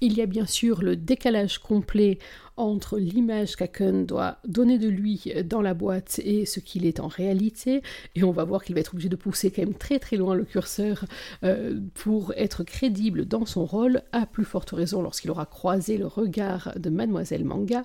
Il 0.00 0.14
y 0.14 0.22
a 0.22 0.26
bien 0.26 0.46
sûr 0.46 0.82
le 0.82 0.96
décalage 0.96 1.58
complet 1.58 2.18
entre 2.56 2.98
l'image 2.98 3.56
qu'Aken 3.56 4.06
doit 4.06 4.38
donner 4.46 4.78
de 4.78 4.88
lui 4.88 5.32
dans 5.44 5.62
la 5.62 5.74
boîte 5.74 6.20
et 6.24 6.46
ce 6.46 6.60
qu'il 6.60 6.86
est 6.86 7.00
en 7.00 7.08
réalité. 7.08 7.82
Et 8.14 8.22
on 8.22 8.30
va 8.30 8.44
voir 8.44 8.64
qu'il 8.64 8.74
va 8.74 8.80
être 8.80 8.94
obligé 8.94 9.08
de 9.08 9.16
pousser 9.16 9.50
quand 9.50 9.62
même 9.62 9.74
très 9.74 9.98
très 9.98 10.16
loin 10.16 10.34
le 10.34 10.44
curseur 10.44 11.04
euh, 11.42 11.80
pour 11.94 12.32
être 12.36 12.62
crédible 12.62 13.26
dans 13.26 13.46
son 13.46 13.64
rôle, 13.64 14.02
à 14.12 14.26
plus 14.26 14.44
forte 14.44 14.70
raison 14.70 15.02
lorsqu'il 15.02 15.30
aura 15.30 15.46
croisé 15.46 15.98
le 15.98 16.06
regard 16.06 16.72
de 16.76 16.90
Mademoiselle 16.90 17.44
Manga. 17.44 17.84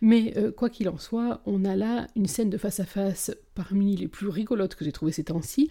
Mais 0.00 0.34
euh, 0.36 0.52
quoi 0.52 0.68
qu'il 0.68 0.88
en 0.88 0.98
soit, 0.98 1.40
on 1.46 1.64
a 1.64 1.76
là 1.76 2.06
une 2.16 2.26
scène 2.26 2.50
de 2.50 2.58
face 2.58 2.80
à 2.80 2.84
face 2.84 3.30
parmi 3.54 3.96
les 3.96 4.08
plus 4.08 4.28
rigolotes 4.28 4.74
que 4.74 4.84
j'ai 4.84 4.92
trouvées 4.92 5.12
ces 5.12 5.24
temps-ci. 5.24 5.68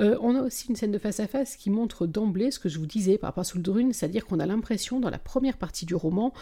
Euh, 0.00 0.16
on 0.20 0.36
a 0.36 0.42
aussi 0.42 0.68
une 0.68 0.76
scène 0.76 0.92
de 0.92 0.98
face-à-face 0.98 1.56
qui 1.56 1.70
montre 1.70 2.06
d'emblée 2.06 2.50
ce 2.50 2.60
que 2.60 2.68
je 2.68 2.78
vous 2.78 2.86
disais 2.86 3.18
par 3.18 3.28
rapport 3.28 3.40
à 3.40 3.44
Souldraune, 3.44 3.92
c'est-à-dire 3.92 4.26
qu'on 4.26 4.38
a 4.38 4.46
l'impression 4.46 5.00
dans 5.00 5.10
la 5.10 5.18
première 5.18 5.56
partie 5.56 5.86
du 5.86 5.94
roman 5.94 6.32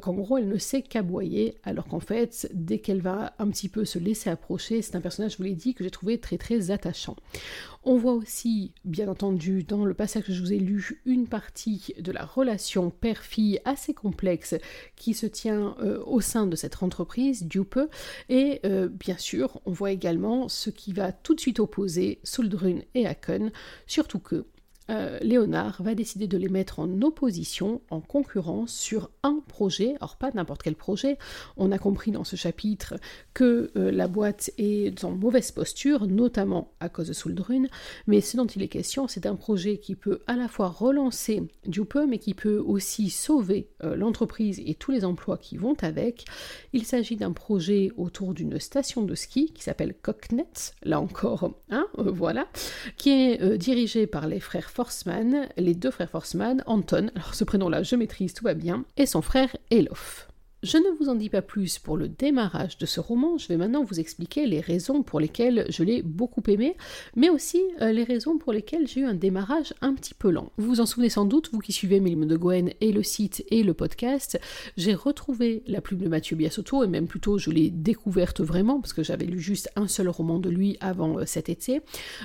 qu'en 0.00 0.12
gros 0.12 0.36
elle 0.36 0.48
ne 0.48 0.58
sait 0.58 0.82
alors 1.64 1.86
qu'en 1.86 2.00
fait, 2.00 2.48
dès 2.54 2.78
qu'elle 2.78 3.00
va 3.00 3.34
un 3.38 3.48
petit 3.48 3.68
peu 3.68 3.84
se 3.84 3.98
laisser 3.98 4.30
approcher, 4.30 4.82
c'est 4.82 4.96
un 4.96 5.00
personnage, 5.00 5.32
je 5.32 5.36
vous 5.38 5.42
l'ai 5.44 5.54
dit, 5.54 5.74
que 5.74 5.84
j'ai 5.84 5.90
trouvé 5.90 6.18
très 6.18 6.38
très 6.38 6.70
attachant. 6.70 7.16
On 7.84 7.96
voit 7.96 8.12
aussi, 8.12 8.72
bien 8.84 9.08
entendu, 9.08 9.64
dans 9.64 9.84
le 9.84 9.94
passage 9.94 10.24
que 10.24 10.32
je 10.32 10.40
vous 10.40 10.52
ai 10.52 10.58
lu, 10.58 11.02
une 11.04 11.26
partie 11.26 11.94
de 11.98 12.12
la 12.12 12.24
relation 12.24 12.90
père-fille 12.90 13.60
assez 13.64 13.94
complexe 13.94 14.54
qui 14.96 15.14
se 15.14 15.26
tient 15.26 15.76
euh, 15.80 16.02
au 16.06 16.20
sein 16.20 16.46
de 16.46 16.56
cette 16.56 16.82
entreprise, 16.82 17.44
Dupe, 17.44 17.80
et 18.28 18.60
bien 18.90 19.18
sûr, 19.18 19.60
on 19.66 19.72
voit 19.72 19.90
également 19.90 20.48
ce 20.48 20.70
qui 20.70 20.92
va 20.92 21.12
tout 21.12 21.34
de 21.34 21.40
suite 21.40 21.60
opposer 21.60 22.20
Suldrun 22.22 22.80
et 22.94 23.06
Haken, 23.06 23.50
surtout 23.86 24.18
que 24.18 24.46
euh, 24.92 25.18
Léonard 25.22 25.82
va 25.82 25.94
décider 25.94 26.26
de 26.26 26.36
les 26.36 26.48
mettre 26.48 26.78
en 26.78 27.02
opposition, 27.02 27.80
en 27.90 28.00
concurrence 28.00 28.74
sur 28.74 29.10
un 29.22 29.40
projet, 29.48 29.94
alors 29.96 30.16
pas 30.16 30.30
n'importe 30.34 30.62
quel 30.62 30.76
projet. 30.76 31.18
On 31.56 31.72
a 31.72 31.78
compris 31.78 32.10
dans 32.10 32.24
ce 32.24 32.36
chapitre 32.36 32.94
que 33.34 33.70
euh, 33.76 33.90
la 33.90 34.08
boîte 34.08 34.50
est 34.58 35.04
en 35.04 35.12
mauvaise 35.12 35.50
posture, 35.50 36.06
notamment 36.06 36.72
à 36.80 36.88
cause 36.88 37.08
de 37.08 37.12
Souldrune, 37.12 37.68
mais 38.06 38.20
ce 38.20 38.36
dont 38.36 38.46
il 38.46 38.62
est 38.62 38.68
question, 38.68 39.08
c'est 39.08 39.26
un 39.26 39.36
projet 39.36 39.78
qui 39.78 39.94
peut 39.94 40.20
à 40.26 40.36
la 40.36 40.48
fois 40.48 40.68
relancer 40.68 41.42
Dupe, 41.66 41.98
mais 42.08 42.18
qui 42.18 42.34
peut 42.34 42.58
aussi 42.58 43.08
sauver 43.08 43.68
euh, 43.82 43.96
l'entreprise 43.96 44.60
et 44.64 44.74
tous 44.74 44.90
les 44.90 45.04
emplois 45.04 45.38
qui 45.38 45.56
vont 45.56 45.76
avec. 45.82 46.26
Il 46.72 46.84
s'agit 46.84 47.16
d'un 47.16 47.32
projet 47.32 47.90
autour 47.96 48.34
d'une 48.34 48.60
station 48.60 49.02
de 49.02 49.14
ski 49.14 49.52
qui 49.52 49.62
s'appelle 49.62 49.94
Cocknet, 49.94 50.44
là 50.82 51.00
encore, 51.00 51.54
hein, 51.70 51.86
voilà, 51.96 52.46
qui 52.96 53.10
est 53.10 53.56
dirigée 53.56 54.06
par 54.06 54.26
les 54.26 54.40
frères 54.40 54.70
Les 55.56 55.74
deux 55.74 55.90
frères 55.90 56.10
Forsman, 56.10 56.62
Anton, 56.66 57.10
alors 57.14 57.34
ce 57.34 57.44
prénom-là 57.44 57.82
je 57.82 57.96
maîtrise, 57.96 58.34
tout 58.34 58.44
va 58.44 58.54
bien, 58.54 58.84
et 58.96 59.06
son 59.06 59.22
frère 59.22 59.56
Elof. 59.70 60.31
Je 60.62 60.76
ne 60.76 60.96
vous 60.96 61.08
en 61.08 61.16
dis 61.16 61.28
pas 61.28 61.42
plus 61.42 61.80
pour 61.80 61.96
le 61.96 62.06
démarrage 62.06 62.78
de 62.78 62.86
ce 62.86 63.00
roman, 63.00 63.36
je 63.36 63.48
vais 63.48 63.56
maintenant 63.56 63.82
vous 63.82 63.98
expliquer 63.98 64.46
les 64.46 64.60
raisons 64.60 65.02
pour 65.02 65.18
lesquelles 65.18 65.66
je 65.70 65.82
l'ai 65.82 66.02
beaucoup 66.02 66.42
aimé, 66.46 66.76
mais 67.16 67.30
aussi 67.30 67.60
euh, 67.80 67.90
les 67.90 68.04
raisons 68.04 68.38
pour 68.38 68.52
lesquelles 68.52 68.86
j'ai 68.86 69.00
eu 69.00 69.04
un 69.04 69.14
démarrage 69.14 69.74
un 69.80 69.92
petit 69.92 70.14
peu 70.14 70.30
lent. 70.30 70.52
Vous 70.58 70.68
vous 70.68 70.80
en 70.80 70.86
souvenez 70.86 71.08
sans 71.08 71.24
doute, 71.24 71.50
vous 71.52 71.58
qui 71.58 71.72
suivez 71.72 71.98
Mélim 71.98 72.26
de 72.26 72.36
Gwen 72.36 72.70
et 72.80 72.92
le 72.92 73.02
site 73.02 73.44
et 73.50 73.64
le 73.64 73.74
podcast, 73.74 74.38
j'ai 74.76 74.94
retrouvé 74.94 75.64
la 75.66 75.80
plume 75.80 75.98
de 75.98 76.08
Mathieu 76.08 76.36
Biasotto, 76.36 76.84
et 76.84 76.86
même 76.86 77.08
plutôt 77.08 77.38
je 77.38 77.50
l'ai 77.50 77.68
découverte 77.68 78.40
vraiment, 78.40 78.80
parce 78.80 78.92
que 78.92 79.02
j'avais 79.02 79.26
lu 79.26 79.40
juste 79.40 79.68
un 79.74 79.88
seul 79.88 80.08
roman 80.10 80.38
de 80.38 80.48
lui 80.48 80.76
avant 80.80 81.18
euh, 81.18 81.24
cet 81.26 81.48
été, 81.48 81.80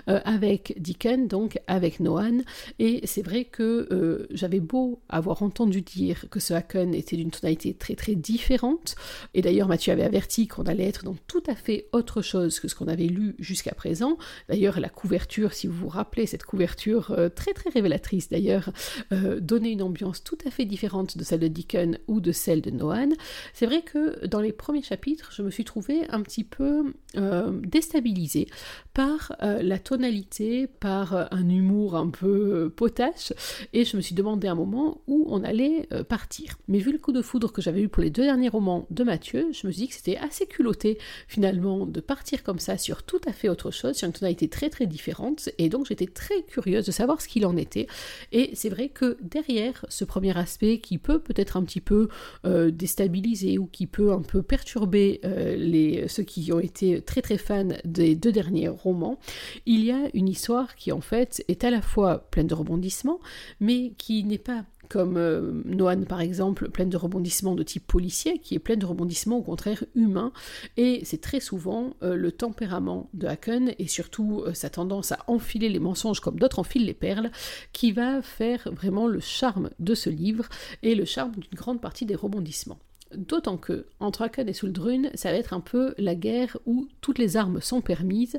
euh, 0.09 0.19
avec 0.25 0.75
Dickens, 0.79 1.27
donc 1.27 1.59
avec 1.65 1.99
Noan, 1.99 2.43
et 2.77 3.01
c'est 3.05 3.23
vrai 3.23 3.45
que 3.45 4.27
j'avais 4.29 4.59
beau 4.59 4.99
avoir 5.09 5.41
entendu 5.41 5.81
dire 5.81 6.25
que 6.29 6.39
ce 6.39 6.53
Haken 6.53 6.93
était 6.93 7.15
d'une 7.15 7.31
tonalité 7.31 7.73
très 7.73 7.95
très 7.95 8.13
différente. 8.31 8.95
Et 9.33 9.41
d'ailleurs, 9.41 9.67
Mathieu 9.67 9.93
avait 9.93 10.03
averti 10.03 10.47
qu'on 10.47 10.63
allait 10.63 10.87
être 10.87 11.03
dans 11.03 11.15
tout 11.27 11.43
à 11.47 11.55
fait 11.55 11.87
autre 11.93 12.21
chose 12.21 12.59
que 12.59 12.67
ce 12.67 12.75
qu'on 12.75 12.87
avait 12.87 13.05
lu 13.05 13.35
jusqu'à 13.39 13.73
présent. 13.73 14.17
D'ailleurs, 14.49 14.79
la 14.79 14.89
couverture, 14.89 15.53
si 15.53 15.67
vous 15.67 15.73
vous 15.73 15.87
rappelez, 15.87 16.25
cette 16.25 16.43
couverture 16.43 17.11
euh, 17.11 17.29
très 17.29 17.53
très 17.53 17.69
révélatrice 17.69 18.29
d'ailleurs, 18.29 18.71
euh, 19.13 19.39
donnait 19.39 19.71
une 19.71 19.81
ambiance 19.81 20.23
tout 20.23 20.37
à 20.45 20.51
fait 20.51 20.65
différente 20.65 21.17
de 21.17 21.23
celle 21.23 21.39
de 21.39 21.47
Dickon 21.47 21.97
ou 22.07 22.19
de 22.19 22.31
celle 22.33 22.61
de 22.61 22.69
Noan. 22.69 23.13
C'est 23.53 23.65
vrai 23.65 23.81
que 23.81 24.25
dans 24.25 24.41
les 24.41 24.51
premiers 24.51 24.83
chapitres, 24.83 25.31
je 25.33 25.41
me 25.41 25.49
suis 25.49 25.63
trouvée 25.63 26.01
un 26.09 26.21
petit 26.21 26.43
peu 26.43 26.93
euh, 27.15 27.51
déstabilisée 27.63 28.47
par 28.93 29.35
la 29.39 29.77
tonalité, 29.77 30.65
par 30.65 31.31
un 31.31 31.49
humour 31.49 31.95
un 31.95 32.09
peu 32.09 32.73
potache, 32.75 33.31
et 33.71 33.85
je 33.85 33.95
me 33.95 34.01
suis 34.01 34.15
demandé 34.15 34.47
un 34.47 34.55
moment 34.55 35.01
où 35.05 35.27
on 35.29 35.43
allait 35.43 35.87
partir. 36.09 36.57
Mais 36.67 36.79
vu 36.79 36.91
le 36.91 36.97
coup 36.97 37.11
de 37.11 37.21
foudre 37.21 37.51
que 37.51 37.61
j'avais 37.61 37.81
eu 37.81 37.89
pour 37.89 38.01
les 38.01 38.09
deux 38.17 38.23
dernier 38.23 38.49
roman 38.49 38.87
de 38.89 39.03
Mathieu, 39.03 39.49
je 39.53 39.67
me 39.67 39.71
suis 39.71 39.83
dit 39.83 39.87
que 39.89 39.93
c'était 39.93 40.17
assez 40.17 40.47
culotté 40.47 40.97
finalement 41.27 41.85
de 41.85 41.99
partir 41.99 42.41
comme 42.41 42.57
ça 42.57 42.79
sur 42.79 43.03
tout 43.03 43.21
à 43.27 43.31
fait 43.31 43.47
autre 43.47 43.69
chose, 43.69 43.95
sur 43.95 44.07
une 44.07 44.13
tonalité 44.13 44.47
très 44.47 44.71
très 44.71 44.87
différente, 44.87 45.49
et 45.59 45.69
donc 45.69 45.85
j'étais 45.85 46.07
très 46.07 46.41
curieuse 46.41 46.87
de 46.87 46.91
savoir 46.91 47.21
ce 47.21 47.27
qu'il 47.27 47.45
en 47.45 47.55
était. 47.55 47.85
Et 48.31 48.49
c'est 48.55 48.69
vrai 48.69 48.89
que 48.89 49.19
derrière 49.21 49.85
ce 49.89 50.03
premier 50.03 50.35
aspect 50.35 50.79
qui 50.79 50.97
peut 50.97 51.19
peut-être 51.19 51.57
un 51.57 51.63
petit 51.63 51.79
peu 51.79 52.09
euh, 52.45 52.71
déstabiliser 52.71 53.59
ou 53.59 53.67
qui 53.67 53.85
peut 53.85 54.11
un 54.11 54.23
peu 54.23 54.41
perturber 54.41 55.21
euh, 55.23 56.07
ceux 56.07 56.23
qui 56.23 56.51
ont 56.51 56.59
été 56.59 57.03
très 57.03 57.21
très 57.21 57.37
fans 57.37 57.67
des 57.85 58.15
deux 58.15 58.31
derniers 58.31 58.67
romans, 58.67 59.19
il 59.67 59.85
y 59.85 59.91
a 59.91 60.09
une 60.15 60.27
histoire 60.27 60.75
qui 60.75 60.91
en 60.91 61.01
fait 61.01 61.43
est 61.49 61.63
à 61.63 61.69
la 61.69 61.83
fois 61.83 62.27
pleine 62.31 62.47
de 62.47 62.55
rebondissements, 62.55 63.19
mais 63.59 63.93
qui 63.99 64.23
n'est 64.23 64.39
pas 64.39 64.65
comme 64.89 65.17
euh, 65.17 65.61
Noan 65.65 66.05
par 66.05 66.21
exemple, 66.21 66.69
pleine 66.69 66.89
de 66.89 66.97
rebondissements 66.97 67.55
de 67.55 67.63
type 67.63 67.85
policier, 67.85 68.39
qui 68.39 68.55
est 68.55 68.59
pleine 68.59 68.79
de 68.79 68.85
rebondissements 68.85 69.37
au 69.37 69.43
contraire 69.43 69.83
humains, 69.95 70.31
et 70.77 71.01
c'est 71.03 71.21
très 71.21 71.39
souvent 71.39 71.95
euh, 72.03 72.15
le 72.15 72.31
tempérament 72.31 73.09
de 73.13 73.27
Haken, 73.27 73.73
et 73.79 73.87
surtout 73.87 74.43
euh, 74.45 74.53
sa 74.53 74.69
tendance 74.69 75.11
à 75.11 75.19
enfiler 75.27 75.69
les 75.69 75.79
mensonges 75.79 76.19
comme 76.19 76.39
d'autres 76.39 76.59
enfilent 76.59 76.85
les 76.85 76.93
perles, 76.93 77.31
qui 77.73 77.91
va 77.91 78.21
faire 78.21 78.69
vraiment 78.71 79.07
le 79.07 79.19
charme 79.19 79.69
de 79.79 79.95
ce 79.95 80.09
livre, 80.09 80.45
et 80.83 80.95
le 80.95 81.05
charme 81.05 81.31
d'une 81.31 81.55
grande 81.55 81.81
partie 81.81 82.05
des 82.05 82.15
rebondissements. 82.15 82.79
D'autant 83.15 83.57
que, 83.57 83.85
entre 83.99 84.23
Aken 84.23 84.49
et 84.49 84.53
Suldrun, 84.53 85.03
ça 85.13 85.31
va 85.31 85.37
être 85.37 85.53
un 85.53 85.59
peu 85.59 85.93
la 85.97 86.15
guerre 86.15 86.57
où 86.65 86.87
toutes 87.01 87.19
les 87.19 87.37
armes 87.37 87.61
sont 87.61 87.81
permises 87.81 88.37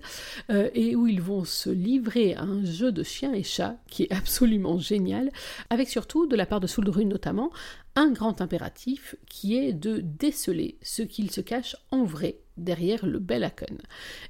euh, 0.50 0.68
et 0.74 0.94
où 0.94 1.06
ils 1.06 1.22
vont 1.22 1.44
se 1.44 1.70
livrer 1.70 2.34
à 2.34 2.42
un 2.42 2.64
jeu 2.64 2.92
de 2.92 3.02
chien 3.02 3.32
et 3.32 3.42
chat 3.42 3.76
qui 3.88 4.04
est 4.04 4.12
absolument 4.14 4.78
génial, 4.78 5.30
avec 5.70 5.88
surtout, 5.88 6.26
de 6.26 6.36
la 6.36 6.46
part 6.46 6.60
de 6.60 6.66
Suldrun 6.66 7.06
notamment, 7.06 7.50
un 7.98 8.12
grand 8.12 8.40
impératif 8.40 9.16
qui 9.28 9.56
est 9.56 9.72
de 9.72 9.98
déceler 9.98 10.78
ce 10.82 11.02
qu'il 11.02 11.32
se 11.32 11.40
cache 11.40 11.74
en 11.90 12.04
vrai 12.04 12.38
derrière 12.58 13.06
le 13.06 13.18
bel 13.18 13.44
Haken. 13.44 13.78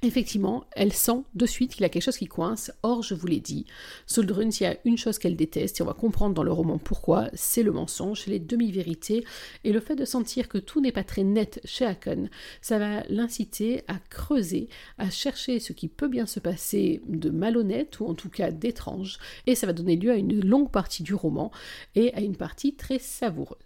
Effectivement, 0.01 0.65
elle 0.71 0.93
sent 0.93 1.23
de 1.35 1.45
suite 1.45 1.73
qu'il 1.73 1.81
y 1.81 1.85
a 1.85 1.89
quelque 1.89 2.03
chose 2.03 2.17
qui 2.17 2.27
coince, 2.27 2.71
or 2.83 3.03
je 3.03 3.15
vous 3.15 3.27
l'ai 3.27 3.39
dit, 3.39 3.65
Soldrun, 4.05 4.51
s'il 4.51 4.67
y 4.67 4.69
a 4.69 4.77
une 4.85 4.97
chose 4.97 5.19
qu'elle 5.19 5.35
déteste, 5.35 5.79
et 5.79 5.83
on 5.83 5.87
va 5.87 5.93
comprendre 5.93 6.35
dans 6.35 6.43
le 6.43 6.51
roman 6.51 6.77
pourquoi, 6.77 7.29
c'est 7.33 7.63
le 7.63 7.71
mensonge, 7.71 8.27
les 8.27 8.39
demi-vérités, 8.39 9.25
et 9.63 9.71
le 9.71 9.79
fait 9.79 9.95
de 9.95 10.05
sentir 10.05 10.47
que 10.47 10.57
tout 10.57 10.81
n'est 10.81 10.91
pas 10.91 11.03
très 11.03 11.23
net 11.23 11.59
chez 11.65 11.85
Haken, 11.85 12.29
ça 12.61 12.79
va 12.79 13.03
l'inciter 13.09 13.83
à 13.87 13.95
creuser, 14.09 14.69
à 14.97 15.09
chercher 15.09 15.59
ce 15.59 15.73
qui 15.73 15.87
peut 15.87 16.07
bien 16.07 16.25
se 16.25 16.39
passer 16.39 17.01
de 17.07 17.29
malhonnête, 17.29 17.99
ou 17.99 18.05
en 18.05 18.13
tout 18.13 18.29
cas 18.29 18.51
d'étrange, 18.51 19.17
et 19.47 19.55
ça 19.55 19.67
va 19.67 19.73
donner 19.73 19.95
lieu 19.95 20.11
à 20.11 20.15
une 20.15 20.39
longue 20.45 20.71
partie 20.71 21.03
du 21.03 21.13
roman, 21.13 21.51
et 21.95 22.13
à 22.13 22.21
une 22.21 22.35
partie 22.35 22.75
très 22.75 22.99
savoureuse. 22.99 23.58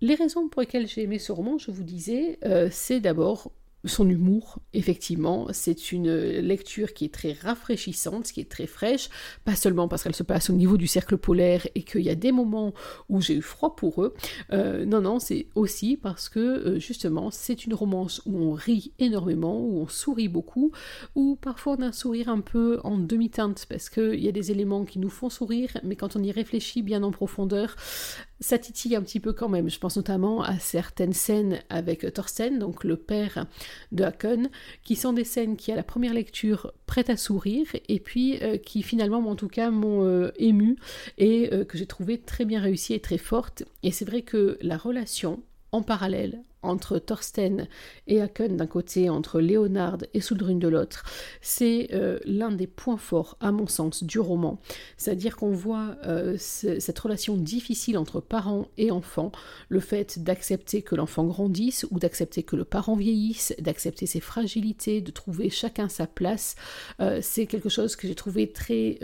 Les 0.00 0.14
raisons 0.14 0.48
pour 0.48 0.60
lesquelles 0.60 0.86
j'ai 0.86 1.02
aimé 1.02 1.18
ce 1.18 1.32
roman, 1.32 1.58
je 1.58 1.72
vous 1.72 1.82
disais, 1.82 2.38
euh, 2.44 2.68
c'est 2.70 3.00
d'abord 3.00 3.50
son 3.84 4.08
humour, 4.08 4.58
effectivement, 4.72 5.46
c'est 5.52 5.92
une 5.92 6.12
lecture 6.12 6.94
qui 6.94 7.04
est 7.04 7.14
très 7.14 7.32
rafraîchissante, 7.32 8.24
qui 8.24 8.40
est 8.40 8.50
très 8.50 8.66
fraîche, 8.66 9.08
pas 9.44 9.54
seulement 9.54 9.86
parce 9.86 10.02
qu'elle 10.02 10.16
se 10.16 10.24
passe 10.24 10.50
au 10.50 10.52
niveau 10.52 10.76
du 10.76 10.88
cercle 10.88 11.16
polaire 11.16 11.66
et 11.74 11.82
qu'il 11.84 12.02
y 12.02 12.10
a 12.10 12.16
des 12.16 12.32
moments 12.32 12.74
où 13.08 13.20
j'ai 13.20 13.34
eu 13.34 13.42
froid 13.42 13.76
pour 13.76 14.02
eux, 14.02 14.14
euh, 14.52 14.84
non, 14.84 15.00
non, 15.00 15.20
c'est 15.20 15.46
aussi 15.54 15.96
parce 15.96 16.28
que 16.28 16.40
euh, 16.40 16.78
justement 16.80 17.30
c'est 17.30 17.66
une 17.66 17.74
romance 17.74 18.20
où 18.26 18.36
on 18.38 18.52
rit 18.52 18.92
énormément, 18.98 19.60
où 19.60 19.80
on 19.80 19.88
sourit 19.88 20.28
beaucoup, 20.28 20.72
où 21.14 21.36
parfois 21.36 21.76
on 21.78 21.82
a 21.82 21.86
un 21.86 21.92
sourire 21.92 22.28
un 22.28 22.40
peu 22.40 22.80
en 22.82 22.98
demi-teinte 22.98 23.66
parce 23.68 23.90
qu'il 23.90 24.20
y 24.20 24.28
a 24.28 24.32
des 24.32 24.50
éléments 24.50 24.84
qui 24.84 24.98
nous 24.98 25.10
font 25.10 25.30
sourire, 25.30 25.70
mais 25.84 25.94
quand 25.94 26.16
on 26.16 26.22
y 26.22 26.32
réfléchit 26.32 26.82
bien 26.82 27.04
en 27.04 27.12
profondeur, 27.12 27.76
ça 28.40 28.58
titille 28.58 28.94
un 28.96 29.02
petit 29.02 29.20
peu 29.20 29.32
quand 29.32 29.48
même. 29.48 29.68
Je 29.68 29.78
pense 29.78 29.96
notamment 29.96 30.42
à 30.42 30.58
certaines 30.58 31.12
scènes 31.12 31.60
avec 31.68 32.12
Thorsten, 32.12 32.58
donc 32.58 32.84
le 32.84 32.96
père 32.96 33.46
de 33.92 34.04
Hakon, 34.04 34.48
qui 34.84 34.96
sont 34.96 35.12
des 35.12 35.24
scènes 35.24 35.56
qui, 35.56 35.72
à 35.72 35.76
la 35.76 35.82
première 35.82 36.14
lecture, 36.14 36.72
prêtent 36.86 37.10
à 37.10 37.16
sourire, 37.16 37.66
et 37.88 38.00
puis 38.00 38.38
euh, 38.42 38.56
qui 38.56 38.82
finalement, 38.82 39.18
en 39.18 39.36
tout 39.36 39.48
cas, 39.48 39.70
m'ont 39.70 40.04
euh, 40.04 40.30
ému, 40.36 40.76
et 41.18 41.52
euh, 41.52 41.64
que 41.64 41.78
j'ai 41.78 41.86
trouvé 41.86 42.18
très 42.18 42.44
bien 42.44 42.60
réussie 42.60 42.94
et 42.94 43.00
très 43.00 43.18
forte. 43.18 43.64
Et 43.82 43.90
c'est 43.90 44.04
vrai 44.04 44.22
que 44.22 44.58
la 44.60 44.76
relation 44.76 45.42
en 45.72 45.82
parallèle 45.82 46.42
entre 46.62 46.98
Thorsten 46.98 47.68
et 48.06 48.20
Haken 48.20 48.56
d'un 48.56 48.66
côté, 48.66 49.08
entre 49.10 49.40
Léonard 49.40 49.98
et 50.14 50.20
Soudrune 50.20 50.58
de 50.58 50.68
l'autre, 50.68 51.04
c'est 51.40 51.88
euh, 51.92 52.18
l'un 52.24 52.50
des 52.50 52.66
points 52.66 52.96
forts, 52.96 53.36
à 53.40 53.52
mon 53.52 53.66
sens, 53.66 54.02
du 54.02 54.18
roman. 54.18 54.60
C'est-à-dire 54.96 55.36
qu'on 55.36 55.52
voit 55.52 55.96
euh, 56.04 56.36
cette 56.38 56.98
relation 56.98 57.36
difficile 57.36 57.98
entre 57.98 58.20
parents 58.20 58.68
et 58.76 58.90
enfants, 58.90 59.32
le 59.68 59.80
fait 59.80 60.18
d'accepter 60.18 60.82
que 60.82 60.94
l'enfant 60.94 61.24
grandisse 61.24 61.86
ou 61.90 61.98
d'accepter 61.98 62.42
que 62.42 62.56
le 62.56 62.64
parent 62.64 62.96
vieillisse, 62.96 63.54
d'accepter 63.60 64.06
ses 64.06 64.20
fragilités, 64.20 65.00
de 65.00 65.10
trouver 65.10 65.50
chacun 65.50 65.88
sa 65.88 66.06
place, 66.06 66.56
euh, 67.00 67.20
c'est 67.22 67.46
quelque 67.46 67.68
chose 67.68 67.96
que 67.96 68.08
j'ai 68.08 68.14
trouvé 68.14 68.50
très 68.50 68.98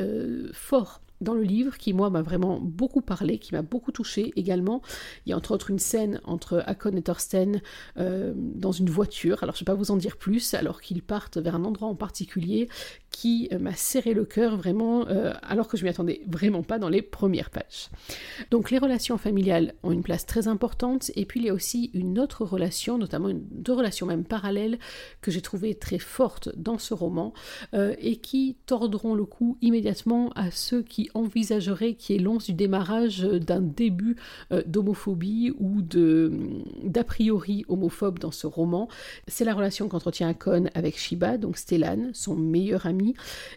fort 0.52 1.00
dans 1.24 1.34
le 1.34 1.42
livre 1.42 1.76
qui, 1.76 1.92
moi, 1.92 2.10
m'a 2.10 2.22
vraiment 2.22 2.60
beaucoup 2.60 3.00
parlé, 3.00 3.38
qui 3.38 3.54
m'a 3.54 3.62
beaucoup 3.62 3.92
touché 3.92 4.32
également. 4.36 4.82
Il 5.26 5.30
y 5.30 5.32
a 5.32 5.36
entre 5.36 5.52
autres 5.52 5.70
une 5.70 5.78
scène 5.78 6.20
entre 6.24 6.62
Akon 6.66 6.96
et 6.96 7.02
Thorsten 7.02 7.60
euh, 7.96 8.32
dans 8.36 8.72
une 8.72 8.88
voiture. 8.88 9.42
Alors, 9.42 9.56
je 9.56 9.62
ne 9.62 9.66
vais 9.66 9.72
pas 9.72 9.74
vous 9.74 9.90
en 9.90 9.96
dire 9.96 10.16
plus, 10.16 10.54
alors 10.54 10.80
qu'ils 10.80 11.02
partent 11.02 11.38
vers 11.38 11.56
un 11.56 11.64
endroit 11.64 11.88
en 11.88 11.94
particulier 11.94 12.68
qui 13.14 13.48
euh, 13.52 13.58
m'a 13.58 13.74
serré 13.74 14.14
le 14.14 14.24
cœur 14.24 14.56
vraiment, 14.56 15.06
euh, 15.08 15.32
alors 15.42 15.68
que 15.68 15.76
je 15.76 15.84
m'y 15.84 15.90
attendais 15.90 16.22
vraiment 16.26 16.62
pas 16.62 16.78
dans 16.78 16.88
les 16.88 17.02
premières 17.02 17.50
pages. 17.50 17.88
Donc, 18.50 18.70
les 18.70 18.78
relations 18.78 19.18
familiales 19.18 19.74
ont 19.82 19.92
une 19.92 20.02
place 20.02 20.26
très 20.26 20.48
importante, 20.48 21.10
et 21.14 21.24
puis 21.24 21.40
il 21.40 21.46
y 21.46 21.50
a 21.50 21.54
aussi 21.54 21.90
une 21.94 22.18
autre 22.18 22.44
relation, 22.44 22.98
notamment 22.98 23.28
une, 23.28 23.42
deux 23.50 23.72
relations 23.72 24.06
même 24.06 24.24
parallèles, 24.24 24.78
que 25.20 25.30
j'ai 25.30 25.40
trouvé 25.40 25.74
très 25.74 25.98
fortes 25.98 26.50
dans 26.56 26.78
ce 26.78 26.94
roman, 26.94 27.32
et 27.72 28.16
qui 28.16 28.56
tordront 28.66 29.14
le 29.14 29.24
cou 29.24 29.58
immédiatement 29.60 30.30
à 30.34 30.50
ceux 30.50 30.82
qui 30.82 31.10
envisagerait 31.14 31.94
qu'il 31.94 32.16
y 32.16 32.18
ait 32.18 32.22
l'once 32.22 32.46
du 32.46 32.52
démarrage 32.52 33.20
d'un 33.20 33.60
début 33.60 34.16
euh, 34.52 34.62
d'homophobie 34.66 35.52
ou 35.58 35.82
de 35.82 36.32
d'a 36.82 37.04
priori 37.04 37.64
homophobe 37.68 38.18
dans 38.18 38.30
ce 38.30 38.46
roman. 38.46 38.88
C'est 39.28 39.44
la 39.44 39.54
relation 39.54 39.88
qu'entretient 39.88 40.28
Akon 40.28 40.66
avec 40.74 40.98
Shiba, 40.98 41.38
donc 41.38 41.56
Stellan, 41.56 42.10
son 42.12 42.36
meilleur 42.36 42.86
ami, 42.86 43.03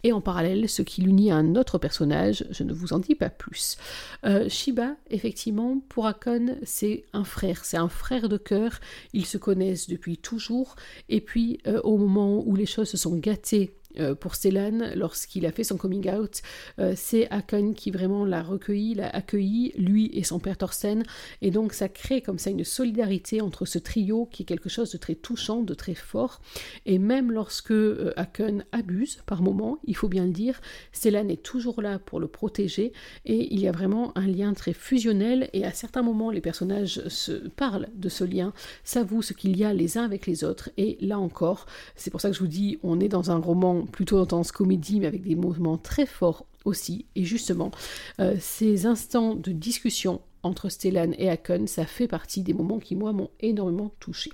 et 0.03 0.12
en 0.12 0.21
parallèle 0.21 0.67
ce 0.67 0.81
qui 0.81 1.01
l'unit 1.01 1.31
à 1.31 1.36
un 1.36 1.55
autre 1.55 1.77
personnage, 1.77 2.45
je 2.51 2.63
ne 2.63 2.73
vous 2.73 2.93
en 2.93 2.99
dis 2.99 3.15
pas 3.15 3.29
plus. 3.29 3.77
Euh, 4.25 4.49
Shiba, 4.49 4.95
effectivement, 5.10 5.79
pour 5.89 6.07
Akon, 6.07 6.57
c'est 6.63 7.05
un 7.13 7.23
frère, 7.23 7.63
c'est 7.63 7.77
un 7.77 7.89
frère 7.89 8.27
de 8.27 8.38
cœur, 8.38 8.79
ils 9.13 9.25
se 9.25 9.38
connaissent 9.38 9.88
depuis 9.88 10.17
toujours, 10.17 10.75
et 11.10 11.21
puis 11.21 11.60
euh, 11.67 11.79
au 11.83 11.97
moment 11.97 12.43
où 12.45 12.55
les 12.55 12.65
choses 12.65 12.89
se 12.89 12.97
sont 12.97 13.15
gâtées 13.15 13.73
pour 14.19 14.36
Stellan 14.36 14.91
lorsqu'il 14.95 15.45
a 15.45 15.52
fait 15.52 15.63
son 15.63 15.78
coming 15.78 16.10
out. 16.10 16.41
Euh, 16.80 16.93
c'est 16.95 17.30
Akon 17.32 17.73
qui 17.73 17.91
vraiment 17.91 18.26
l'a 18.26 18.43
recueilli, 18.43 18.95
l'a 18.95 19.10
accueilli, 19.10 19.73
lui 19.78 20.10
et 20.13 20.23
son 20.23 20.39
père 20.39 20.58
Thorsten. 20.58 21.04
Et 21.41 21.52
donc 21.52 21.73
ça 21.73 21.89
crée 21.89 22.21
comme 22.21 22.39
ça 22.39 22.50
une 22.50 22.63
solidarité 22.63 23.41
entre 23.41 23.65
ce 23.65 23.80
trio 23.80 24.26
qui 24.26 24.43
est 24.43 24.45
quelque 24.45 24.69
chose 24.69 24.91
de 24.91 24.97
très 24.97 25.15
touchant, 25.15 25.62
de 25.62 25.73
très 25.73 25.95
fort. 25.95 26.41
Et 26.86 27.00
même 27.00 27.32
lorsque 27.32 27.71
euh, 27.71 28.13
Akon 28.17 28.63
abuse 28.71 29.21
par 29.26 29.41
moment, 29.41 29.80
il 29.86 29.95
faut 29.95 30.10
bien 30.10 30.26
le 30.26 30.32
dire, 30.32 30.62
Stellan 30.91 31.30
est 31.30 31.43
toujours 31.43 31.82
là 31.82 32.00
pour 32.00 32.19
le 32.19 32.28
protéger 32.28 32.93
et 33.26 33.54
il 33.54 33.60
y 33.60 33.67
a 33.67 33.71
vraiment 33.71 34.15
un 34.17 34.28
lien 34.28 34.54
très 34.54 34.73
fusionnel 34.73 35.50
et 35.54 35.65
à 35.65 35.71
certains 35.71 36.02
moments 36.02 36.32
les 36.32 36.41
personnages 36.41 37.08
se 37.08 37.32
parlent 37.32 37.89
de 37.95 38.10
ce 38.10 38.23
lien, 38.23 38.54
s'avouent 38.84 39.21
ce 39.21 39.34
qu'il 39.34 39.58
y 39.58 39.63
a 39.63 39.73
les 39.73 39.97
uns 39.97 40.04
avec 40.04 40.28
les 40.28 40.43
autres 40.43 40.69
et 40.78 40.97
là 41.02 41.19
encore, 41.19 41.65
c'est 41.95 42.12
pour 42.12 42.21
ça 42.21 42.30
que 42.30 42.36
je 42.36 42.39
vous 42.39 42.47
dis 42.47 42.78
on 42.84 43.00
est 43.00 43.08
dans 43.08 43.32
un 43.32 43.38
roman 43.38 43.87
plutôt 43.88 44.19
intense 44.19 44.52
comédie, 44.52 45.00
mais 45.00 45.08
avec 45.08 45.23
des 45.23 45.36
mouvements 45.36 45.78
très 45.78 46.06
forts 46.06 46.45
aussi. 46.65 47.06
Et 47.15 47.23
justement, 47.23 47.71
euh, 48.19 48.36
ces 48.39 48.86
instants 48.86 49.36
de 49.36 49.52
discussion 49.52 50.21
entre 50.43 50.69
Stellan 50.69 51.12
et 51.17 51.30
Akon, 51.30 51.67
ça 51.67 51.86
fait 51.86 52.08
partie 52.08 52.43
des 52.43 52.54
moments 52.54 52.80
qui, 52.80 52.95
moi, 52.95 53.13
m'ont 53.13 53.30
énormément 53.39 53.91
touché. 54.00 54.32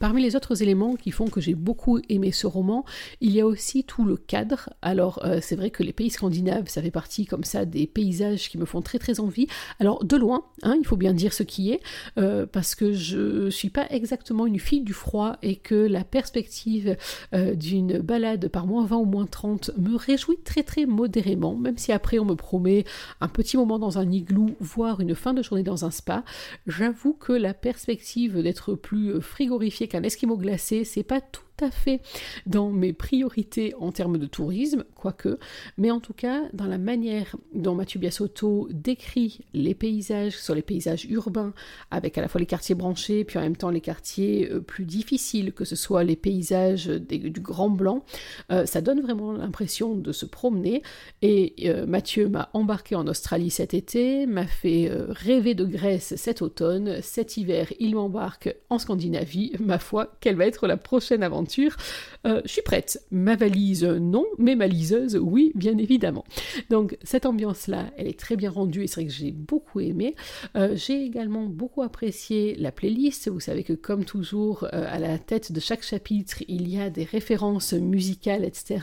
Parmi 0.00 0.22
les 0.22 0.36
autres 0.36 0.62
éléments 0.62 0.94
qui 0.94 1.10
font 1.10 1.26
que 1.26 1.40
j'ai 1.40 1.54
beaucoup 1.54 1.98
aimé 2.08 2.30
ce 2.30 2.46
roman, 2.46 2.84
il 3.20 3.32
y 3.32 3.40
a 3.40 3.46
aussi 3.46 3.84
tout 3.84 4.04
le 4.04 4.16
cadre. 4.16 4.70
Alors 4.80 5.20
euh, 5.24 5.40
c'est 5.42 5.56
vrai 5.56 5.70
que 5.70 5.82
les 5.82 5.92
pays 5.92 6.10
scandinaves, 6.10 6.68
ça 6.68 6.82
fait 6.82 6.90
partie 6.90 7.26
comme 7.26 7.44
ça 7.44 7.64
des 7.64 7.86
paysages 7.86 8.48
qui 8.48 8.58
me 8.58 8.64
font 8.64 8.80
très 8.80 8.98
très 8.98 9.18
envie. 9.18 9.48
Alors 9.80 10.04
de 10.04 10.16
loin, 10.16 10.44
hein, 10.62 10.76
il 10.78 10.86
faut 10.86 10.96
bien 10.96 11.12
dire 11.12 11.32
ce 11.32 11.42
qui 11.42 11.72
est, 11.72 11.80
euh, 12.18 12.46
parce 12.46 12.74
que 12.74 12.92
je 12.92 13.50
suis 13.50 13.70
pas 13.70 13.86
exactement 13.90 14.46
une 14.46 14.58
fille 14.58 14.82
du 14.82 14.92
froid 14.92 15.36
et 15.42 15.56
que 15.56 15.74
la 15.74 16.04
perspective 16.04 16.96
euh, 17.34 17.54
d'une 17.54 17.98
balade 17.98 18.48
par 18.48 18.66
moins 18.66 18.84
20 18.84 18.96
ou 18.98 19.04
moins 19.04 19.26
30 19.26 19.72
me 19.78 19.96
réjouit 19.96 20.38
très 20.44 20.62
très 20.62 20.86
modérément, 20.86 21.56
même 21.56 21.78
si 21.78 21.90
après 21.92 22.18
on 22.18 22.24
me 22.24 22.34
promet 22.34 22.84
un 23.20 23.28
petit 23.28 23.56
moment 23.56 23.78
dans 23.78 23.98
un 23.98 24.10
igloo, 24.10 24.50
voire 24.60 25.00
une 25.00 25.14
fin 25.14 25.34
de 25.34 25.42
journée 25.42 25.64
dans 25.64 25.84
un 25.84 25.90
spa. 25.90 26.24
J'avoue 26.66 27.14
que 27.14 27.32
la 27.32 27.54
perspective 27.54 28.40
d'être 28.42 28.74
plus 28.74 29.20
frigorifiée 29.20 29.87
qu'un 29.88 30.02
esquimau 30.02 30.36
glacé, 30.36 30.84
c'est 30.84 31.02
pas 31.02 31.20
tout 31.20 31.42
à 31.60 31.70
fait 31.70 32.00
dans 32.46 32.70
mes 32.70 32.92
priorités 32.92 33.74
en 33.78 33.92
termes 33.92 34.18
de 34.18 34.26
tourisme, 34.26 34.84
quoique, 34.94 35.38
mais 35.76 35.90
en 35.90 36.00
tout 36.00 36.12
cas 36.12 36.42
dans 36.52 36.66
la 36.66 36.78
manière 36.78 37.36
dont 37.54 37.74
Mathieu 37.74 38.00
Biasotto 38.00 38.68
décrit 38.70 39.40
les 39.54 39.74
paysages, 39.74 40.36
sur 40.36 40.54
les 40.54 40.62
paysages 40.62 41.04
urbains, 41.06 41.52
avec 41.90 42.18
à 42.18 42.20
la 42.20 42.28
fois 42.28 42.40
les 42.40 42.46
quartiers 42.46 42.74
branchés, 42.74 43.24
puis 43.24 43.38
en 43.38 43.42
même 43.42 43.56
temps 43.56 43.70
les 43.70 43.80
quartiers 43.80 44.50
euh, 44.50 44.60
plus 44.60 44.84
difficiles, 44.84 45.52
que 45.52 45.64
ce 45.64 45.76
soit 45.76 46.04
les 46.04 46.16
paysages 46.16 46.86
du 46.86 47.40
Grand 47.40 47.70
Blanc, 47.70 48.04
euh, 48.52 48.66
ça 48.66 48.80
donne 48.80 49.00
vraiment 49.00 49.32
l'impression 49.32 49.94
de 49.94 50.12
se 50.12 50.26
promener. 50.26 50.82
Et 51.22 51.54
euh, 51.64 51.86
Mathieu 51.86 52.28
m'a 52.28 52.50
embarqué 52.52 52.94
en 52.94 53.06
Australie 53.06 53.50
cet 53.50 53.74
été, 53.74 54.26
m'a 54.26 54.46
fait 54.46 54.90
rêver 55.08 55.54
de 55.54 55.64
Grèce 55.64 56.14
cet 56.16 56.42
automne, 56.42 57.00
cet 57.02 57.36
hiver 57.36 57.72
il 57.78 57.94
m'embarque 57.94 58.54
en 58.70 58.78
Scandinavie, 58.78 59.52
ma 59.60 59.78
foi, 59.78 60.16
quelle 60.20 60.36
va 60.36 60.46
être 60.46 60.66
la 60.66 60.76
prochaine 60.76 61.22
aventure? 61.22 61.47
Euh, 62.26 62.40
je 62.44 62.52
suis 62.52 62.62
prête. 62.62 63.02
Ma 63.10 63.36
valise, 63.36 63.84
non, 63.84 64.26
mais 64.38 64.56
ma 64.56 64.66
liseuse, 64.66 65.16
oui, 65.20 65.52
bien 65.54 65.78
évidemment. 65.78 66.24
Donc 66.70 66.96
cette 67.02 67.26
ambiance-là, 67.26 67.86
elle 67.96 68.08
est 68.08 68.18
très 68.18 68.36
bien 68.36 68.50
rendue 68.50 68.84
et 68.84 68.86
c'est 68.86 69.00
vrai 69.00 69.06
que 69.06 69.12
j'ai 69.12 69.32
beaucoup 69.32 69.80
aimé. 69.80 70.14
Euh, 70.56 70.74
j'ai 70.74 71.02
également 71.04 71.44
beaucoup 71.44 71.82
apprécié 71.82 72.54
la 72.56 72.72
playlist. 72.72 73.28
Vous 73.28 73.40
savez 73.40 73.64
que 73.64 73.72
comme 73.72 74.04
toujours, 74.04 74.64
euh, 74.72 74.86
à 74.88 74.98
la 74.98 75.18
tête 75.18 75.52
de 75.52 75.60
chaque 75.60 75.82
chapitre, 75.82 76.42
il 76.48 76.68
y 76.68 76.80
a 76.80 76.90
des 76.90 77.04
références 77.04 77.72
musicales, 77.72 78.44
etc., 78.44 78.78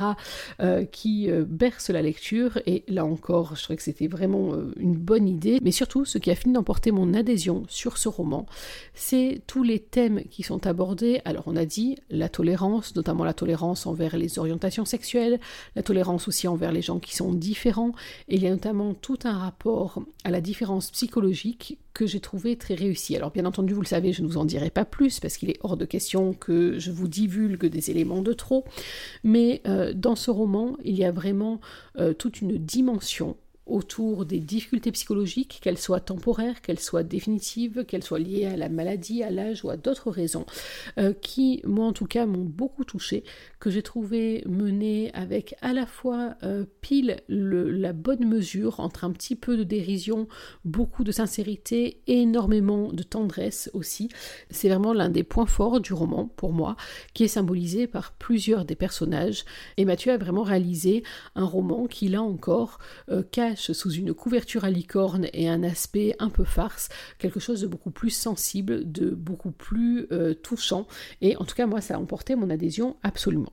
qui 0.91 1.29
bercent 1.47 1.89
la 1.89 2.01
lecture. 2.01 2.59
Et 2.65 2.83
là 2.87 3.05
encore, 3.05 3.55
je 3.55 3.63
trouvais 3.63 3.77
que 3.77 3.83
c'était 3.83 4.07
vraiment 4.07 4.53
une 4.77 4.95
bonne 4.95 5.27
idée. 5.27 5.59
Mais 5.61 5.71
surtout, 5.71 6.05
ce 6.05 6.17
qui 6.17 6.31
a 6.31 6.35
fini 6.35 6.53
d'emporter 6.53 6.91
mon 6.91 7.13
adhésion 7.13 7.63
sur 7.67 7.97
ce 7.97 8.09
roman, 8.09 8.45
c'est 8.93 9.41
tous 9.47 9.63
les 9.63 9.79
thèmes 9.79 10.23
qui 10.29 10.43
sont 10.43 10.67
abordés. 10.67 11.21
Alors 11.25 11.43
on 11.47 11.55
a 11.55 11.65
dit 11.65 11.97
la 12.09 12.29
tolérance 12.29 12.54
notamment 12.95 13.23
la 13.23 13.33
tolérance 13.33 13.85
envers 13.85 14.17
les 14.17 14.39
orientations 14.39 14.85
sexuelles, 14.85 15.39
la 15.75 15.83
tolérance 15.83 16.27
aussi 16.27 16.47
envers 16.47 16.71
les 16.71 16.81
gens 16.81 16.99
qui 16.99 17.15
sont 17.15 17.33
différents, 17.33 17.93
et 18.27 18.35
il 18.35 18.43
y 18.43 18.47
a 18.47 18.51
notamment 18.51 18.93
tout 18.93 19.19
un 19.23 19.37
rapport 19.37 20.01
à 20.23 20.31
la 20.31 20.41
différence 20.41 20.91
psychologique 20.91 21.77
que 21.93 22.05
j'ai 22.05 22.19
trouvé 22.19 22.57
très 22.57 22.75
réussi. 22.75 23.15
Alors 23.15 23.31
bien 23.31 23.45
entendu, 23.45 23.73
vous 23.73 23.81
le 23.81 23.87
savez, 23.87 24.11
je 24.11 24.21
ne 24.21 24.27
vous 24.27 24.37
en 24.37 24.45
dirai 24.45 24.69
pas 24.69 24.85
plus 24.85 25.19
parce 25.19 25.37
qu'il 25.37 25.49
est 25.49 25.59
hors 25.61 25.77
de 25.77 25.85
question 25.85 26.33
que 26.33 26.77
je 26.77 26.91
vous 26.91 27.07
divulgue 27.07 27.65
des 27.67 27.89
éléments 27.89 28.21
de 28.21 28.33
trop, 28.33 28.65
mais 29.23 29.61
euh, 29.65 29.93
dans 29.93 30.15
ce 30.15 30.29
roman, 30.29 30.77
il 30.83 30.95
y 30.95 31.05
a 31.05 31.11
vraiment 31.11 31.61
euh, 31.97 32.13
toute 32.13 32.41
une 32.41 32.57
dimension 32.57 33.37
autour 33.65 34.25
des 34.25 34.39
difficultés 34.39 34.91
psychologiques, 34.91 35.59
qu'elles 35.61 35.77
soient 35.77 35.99
temporaires, 35.99 36.61
qu'elles 36.61 36.79
soient 36.79 37.03
définitives, 37.03 37.85
qu'elles 37.85 38.03
soient 38.03 38.19
liées 38.19 38.45
à 38.45 38.55
la 38.55 38.69
maladie, 38.69 39.23
à 39.23 39.31
l'âge 39.31 39.63
ou 39.65 39.69
à 39.69 39.77
d'autres 39.77 40.11
raisons, 40.11 40.45
euh, 40.97 41.13
qui, 41.13 41.61
moi 41.63 41.85
en 41.85 41.93
tout 41.93 42.05
cas, 42.05 42.25
m'ont 42.25 42.43
beaucoup 42.43 42.83
touché, 42.83 43.23
que 43.59 43.69
j'ai 43.69 43.81
trouvé 43.81 44.43
menées 44.47 45.11
avec 45.13 45.55
à 45.61 45.73
la 45.73 45.85
fois 45.85 46.35
euh, 46.43 46.65
pile 46.81 47.21
la 47.27 47.93
bonne 47.93 48.25
mesure 48.25 48.79
entre 48.79 49.03
un 49.03 49.11
petit 49.11 49.35
peu 49.35 49.57
de 49.57 49.63
dérision, 49.63 50.27
beaucoup 50.63 51.03
de 51.03 51.11
sincérité, 51.11 52.01
énormément 52.07 52.91
de 52.91 53.03
tendresse 53.03 53.69
aussi. 53.73 54.09
C'est 54.49 54.69
vraiment 54.69 54.93
l'un 54.93 55.09
des 55.09 55.23
points 55.23 55.45
forts 55.45 55.79
du 55.79 55.93
roman 55.93 56.25
pour 56.35 56.53
moi, 56.53 56.75
qui 57.13 57.23
est 57.23 57.27
symbolisé 57.27 57.87
par 57.87 58.13
plusieurs 58.13 58.65
des 58.65 58.75
personnages. 58.75 59.45
Et 59.77 59.85
Mathieu 59.85 60.11
a 60.11 60.17
vraiment 60.17 60.43
réalisé 60.43 61.03
un 61.35 61.45
roman 61.45 61.87
qui, 61.87 62.07
là 62.07 62.21
encore, 62.21 62.79
euh, 63.09 63.23
sous 63.55 63.91
une 63.91 64.13
couverture 64.13 64.63
à 64.65 64.69
licorne 64.69 65.27
et 65.33 65.49
un 65.49 65.63
aspect 65.63 66.15
un 66.19 66.29
peu 66.29 66.43
farce, 66.43 66.89
quelque 67.17 67.39
chose 67.39 67.61
de 67.61 67.67
beaucoup 67.67 67.91
plus 67.91 68.09
sensible, 68.09 68.91
de 68.91 69.09
beaucoup 69.09 69.51
plus 69.51 70.07
euh, 70.11 70.33
touchant. 70.33 70.87
Et 71.21 71.35
en 71.37 71.45
tout 71.45 71.55
cas, 71.55 71.65
moi, 71.65 71.81
ça 71.81 71.95
a 71.95 71.99
emporté 71.99 72.35
mon 72.35 72.49
adhésion 72.49 72.97
absolument. 73.03 73.51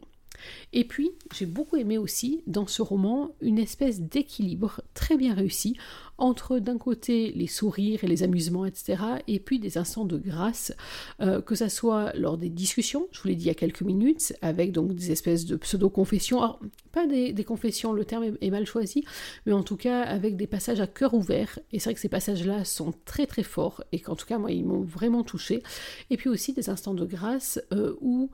Et 0.73 0.85
puis, 0.85 1.11
j'ai 1.35 1.47
beaucoup 1.47 1.77
aimé 1.77 1.99
aussi 1.99 2.43
dans 2.47 2.67
ce 2.67 2.83
roman 2.83 3.35
une 3.41 3.59
espèce 3.59 4.01
d'équilibre 4.01 4.81
très 4.95 5.17
bien 5.17 5.35
réussi 5.35 5.77
entre 6.23 6.59
d'un 6.59 6.79
côté 6.79 7.33
les 7.33 7.49
sourires 7.49 8.05
et 8.05 8.07
les 8.07 8.23
amusements, 8.23 8.65
etc., 8.65 9.03
et 9.27 9.41
puis 9.41 9.59
des 9.59 9.77
instants 9.77 10.05
de 10.05 10.17
grâce, 10.19 10.73
euh, 11.21 11.41
que 11.41 11.55
ça 11.55 11.69
soit 11.69 12.13
lors 12.15 12.39
des 12.39 12.49
discussions, 12.49 13.09
je 13.11 13.21
vous 13.21 13.29
l'ai 13.29 13.35
dit 13.35 13.45
il 13.45 13.49
y 13.49 13.51
a 13.51 13.55
quelques 13.55 13.83
minutes, 13.83 14.33
avec 14.41 14.73
donc 14.73 14.95
des 14.95 15.11
espèces 15.11 15.47
de 15.47 15.57
pseudo-confessions, 15.57 16.41
alors 16.41 16.61
pas 16.93 17.07
des, 17.07 17.35
confessions, 17.45 17.93
le 17.93 18.05
terme 18.05 18.37
est, 18.41 18.51
mal 18.51 18.67
choisi, 18.67 19.05
mais 19.47 19.53
en 19.53 19.63
tout 19.63 19.77
cas 19.77 20.03
avec 20.03 20.37
des 20.37 20.47
passages 20.47 20.81
à 20.81 20.87
cœur 20.87 21.15
ouvert, 21.15 21.59
et 21.73 21.81
c'est 21.81 21.87
vrai 21.87 21.95
que 21.95 22.01
ces 22.01 22.09
passages-là 22.09 22.65
sont 22.65 22.95
très 23.05 23.27
très 23.27 23.43
forts, 23.43 23.83
et 23.91 23.99
qu'en 23.99 24.15
tout 24.15 24.27
cas 24.27 24.39
moi 24.39 24.53
ils 24.53 24.65
m'ont 24.65 24.83
vraiment 24.83 25.25
touché, 25.25 25.63
et 26.11 26.17
puis 26.17 26.29
aussi 26.29 26.53
des 26.53 26.71
instants 26.71 26.95
de 26.95 27.05
grâce 27.05 27.61
euh, 27.73 27.97
où 28.01 28.31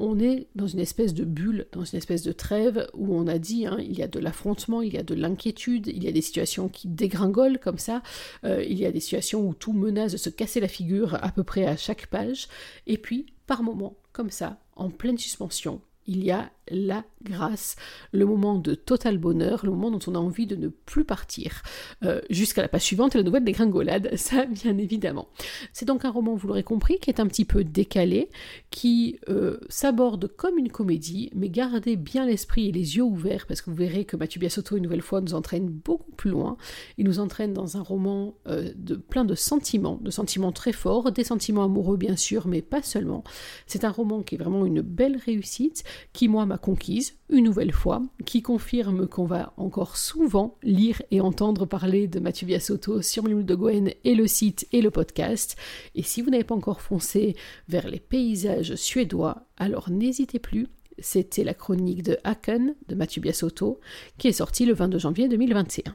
on 0.00 0.18
est 0.18 0.48
dans 0.54 0.66
une 0.66 0.80
espèce 0.80 1.14
de 1.14 1.24
bulle, 1.24 1.66
dans 1.72 1.84
une 1.84 1.98
espèce 1.98 2.22
de 2.22 2.32
trêve 2.32 2.88
où 2.94 3.14
on 3.14 3.26
a 3.26 3.38
dit 3.38 3.66
hein, 3.66 3.76
il 3.78 3.96
y 3.96 4.02
a 4.02 4.08
de 4.08 4.18
l'affrontement, 4.18 4.82
il 4.82 4.94
y 4.94 4.98
a 4.98 5.02
de 5.02 5.14
l'inquiétude, 5.14 5.86
il 5.88 6.02
y 6.02 6.08
a 6.08 6.12
des 6.12 6.22
situations 6.22 6.68
qui 6.68 6.88
dégringolent 6.88 7.58
comme 7.58 7.78
ça, 7.78 8.02
euh, 8.44 8.64
il 8.64 8.78
y 8.78 8.86
a 8.86 8.92
des 8.92 9.00
situations 9.00 9.46
où 9.46 9.54
tout 9.54 9.72
menace 9.72 10.12
de 10.12 10.16
se 10.16 10.30
casser 10.30 10.60
la 10.60 10.68
figure 10.68 11.18
à 11.22 11.30
peu 11.30 11.44
près 11.44 11.66
à 11.66 11.76
chaque 11.76 12.06
page, 12.06 12.48
et 12.86 12.96
puis 12.96 13.26
par 13.46 13.62
moments, 13.62 13.96
comme 14.12 14.30
ça, 14.30 14.58
en 14.74 14.90
pleine 14.90 15.18
suspension, 15.18 15.82
il 16.06 16.24
y 16.24 16.30
a 16.30 16.50
la 16.70 17.04
grâce, 17.22 17.76
le 18.12 18.24
moment 18.24 18.58
de 18.58 18.74
total 18.74 19.18
bonheur, 19.18 19.64
le 19.64 19.70
moment 19.70 19.90
dont 19.90 20.00
on 20.06 20.14
a 20.14 20.18
envie 20.18 20.46
de 20.46 20.56
ne 20.56 20.68
plus 20.68 21.04
partir. 21.04 21.62
Euh, 22.04 22.20
jusqu'à 22.30 22.62
la 22.62 22.68
page 22.68 22.82
suivante 22.82 23.14
et 23.14 23.18
la 23.18 23.24
nouvelle 23.24 23.44
dégringolade, 23.44 24.10
ça 24.16 24.46
bien 24.46 24.78
évidemment. 24.78 25.28
C'est 25.72 25.86
donc 25.86 26.04
un 26.04 26.10
roman, 26.10 26.34
vous 26.34 26.48
l'aurez 26.48 26.62
compris, 26.62 26.98
qui 26.98 27.10
est 27.10 27.20
un 27.20 27.26
petit 27.26 27.44
peu 27.44 27.64
décalé, 27.64 28.30
qui 28.70 29.18
euh, 29.28 29.58
s'aborde 29.68 30.28
comme 30.36 30.58
une 30.58 30.70
comédie, 30.70 31.30
mais 31.34 31.48
gardez 31.48 31.96
bien 31.96 32.26
l'esprit 32.26 32.68
et 32.68 32.72
les 32.72 32.96
yeux 32.96 33.02
ouverts, 33.02 33.46
parce 33.46 33.60
que 33.62 33.70
vous 33.70 33.76
verrez 33.76 34.04
que 34.04 34.16
Mathieu 34.16 34.40
Biasotto, 34.40 34.76
une 34.76 34.84
nouvelle 34.84 35.02
fois, 35.02 35.20
nous 35.20 35.34
entraîne 35.34 35.68
beaucoup 35.68 36.12
plus 36.12 36.30
loin. 36.30 36.56
Il 36.98 37.06
nous 37.06 37.20
entraîne 37.20 37.52
dans 37.52 37.76
un 37.76 37.82
roman 37.82 38.34
euh, 38.48 38.72
plein 39.08 39.24
de 39.24 39.34
sentiments, 39.34 39.98
de 40.00 40.10
sentiments 40.10 40.52
très 40.52 40.72
forts, 40.72 41.12
des 41.12 41.24
sentiments 41.24 41.64
amoureux 41.64 41.96
bien 41.96 42.16
sûr, 42.16 42.46
mais 42.46 42.62
pas 42.62 42.82
seulement. 42.82 43.24
C'est 43.66 43.84
un 43.84 43.90
roman 43.90 44.22
qui 44.22 44.34
est 44.34 44.38
vraiment 44.38 44.64
une 44.66 44.80
belle 44.80 45.16
réussite, 45.16 45.84
qui 46.12 46.28
moi 46.28 46.46
m'a 46.46 46.58
conquise, 46.58 47.09
une 47.28 47.44
nouvelle 47.44 47.72
fois, 47.72 48.02
qui 48.26 48.42
confirme 48.42 49.06
qu'on 49.06 49.24
va 49.24 49.52
encore 49.56 49.96
souvent 49.96 50.56
lire 50.62 51.00
et 51.10 51.20
entendre 51.20 51.66
parler 51.66 52.08
de 52.08 52.20
Mathieu 52.20 52.46
Biasotto 52.46 53.02
sur 53.02 53.26
l'île 53.26 53.46
de 53.46 53.54
Gwen 53.54 53.92
et 54.04 54.14
le 54.14 54.26
site 54.26 54.66
et 54.72 54.82
le 54.82 54.90
podcast. 54.90 55.56
Et 55.94 56.02
si 56.02 56.22
vous 56.22 56.30
n'avez 56.30 56.44
pas 56.44 56.54
encore 56.54 56.80
foncé 56.80 57.36
vers 57.68 57.88
les 57.88 58.00
paysages 58.00 58.74
suédois, 58.74 59.46
alors 59.56 59.90
n'hésitez 59.90 60.38
plus. 60.38 60.66
C'était 60.98 61.44
la 61.44 61.54
chronique 61.54 62.02
de 62.02 62.18
Haken 62.24 62.74
de 62.88 62.94
Mathieu 62.94 63.22
Biasotto 63.22 63.80
qui 64.18 64.28
est 64.28 64.32
sortie 64.32 64.66
le 64.66 64.74
22 64.74 64.98
janvier 64.98 65.28
2021. 65.28 65.94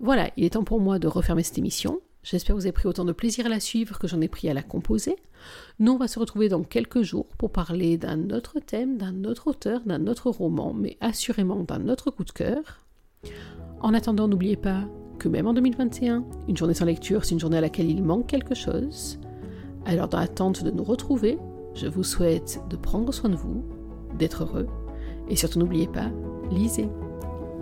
Voilà, 0.00 0.30
il 0.36 0.44
est 0.44 0.50
temps 0.50 0.64
pour 0.64 0.80
moi 0.80 0.98
de 0.98 1.08
refermer 1.08 1.42
cette 1.42 1.58
émission. 1.58 2.00
J'espère 2.24 2.54
que 2.54 2.60
vous 2.60 2.66
avez 2.66 2.72
pris 2.72 2.88
autant 2.88 3.04
de 3.04 3.12
plaisir 3.12 3.44
à 3.44 3.50
la 3.50 3.60
suivre 3.60 3.98
que 3.98 4.08
j'en 4.08 4.20
ai 4.22 4.28
pris 4.28 4.48
à 4.48 4.54
la 4.54 4.62
composer. 4.62 5.16
Nous, 5.78 5.92
on 5.92 5.98
va 5.98 6.08
se 6.08 6.18
retrouver 6.18 6.48
dans 6.48 6.62
quelques 6.62 7.02
jours 7.02 7.26
pour 7.36 7.50
parler 7.50 7.98
d'un 7.98 8.30
autre 8.30 8.60
thème, 8.60 8.96
d'un 8.96 9.24
autre 9.24 9.48
auteur, 9.48 9.82
d'un 9.84 10.06
autre 10.06 10.30
roman, 10.30 10.72
mais 10.72 10.96
assurément 11.02 11.62
d'un 11.64 11.88
autre 11.88 12.10
coup 12.10 12.24
de 12.24 12.30
cœur. 12.30 12.80
En 13.82 13.92
attendant, 13.92 14.26
n'oubliez 14.26 14.56
pas 14.56 14.84
que 15.18 15.28
même 15.28 15.46
en 15.46 15.52
2021, 15.52 16.24
une 16.48 16.56
journée 16.56 16.72
sans 16.72 16.86
lecture, 16.86 17.24
c'est 17.24 17.32
une 17.32 17.40
journée 17.40 17.58
à 17.58 17.60
laquelle 17.60 17.90
il 17.90 18.02
manque 18.02 18.26
quelque 18.26 18.54
chose. 18.54 19.18
Alors, 19.84 20.08
dans 20.08 20.18
l'attente 20.18 20.64
de 20.64 20.70
nous 20.70 20.84
retrouver, 20.84 21.38
je 21.74 21.86
vous 21.86 22.04
souhaite 22.04 22.58
de 22.70 22.76
prendre 22.76 23.12
soin 23.12 23.28
de 23.28 23.36
vous, 23.36 23.62
d'être 24.18 24.44
heureux, 24.44 24.66
et 25.28 25.36
surtout 25.36 25.58
n'oubliez 25.58 25.88
pas, 25.88 26.10
lisez. 26.50 26.88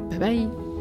Bye 0.09 0.19
bye 0.19 0.72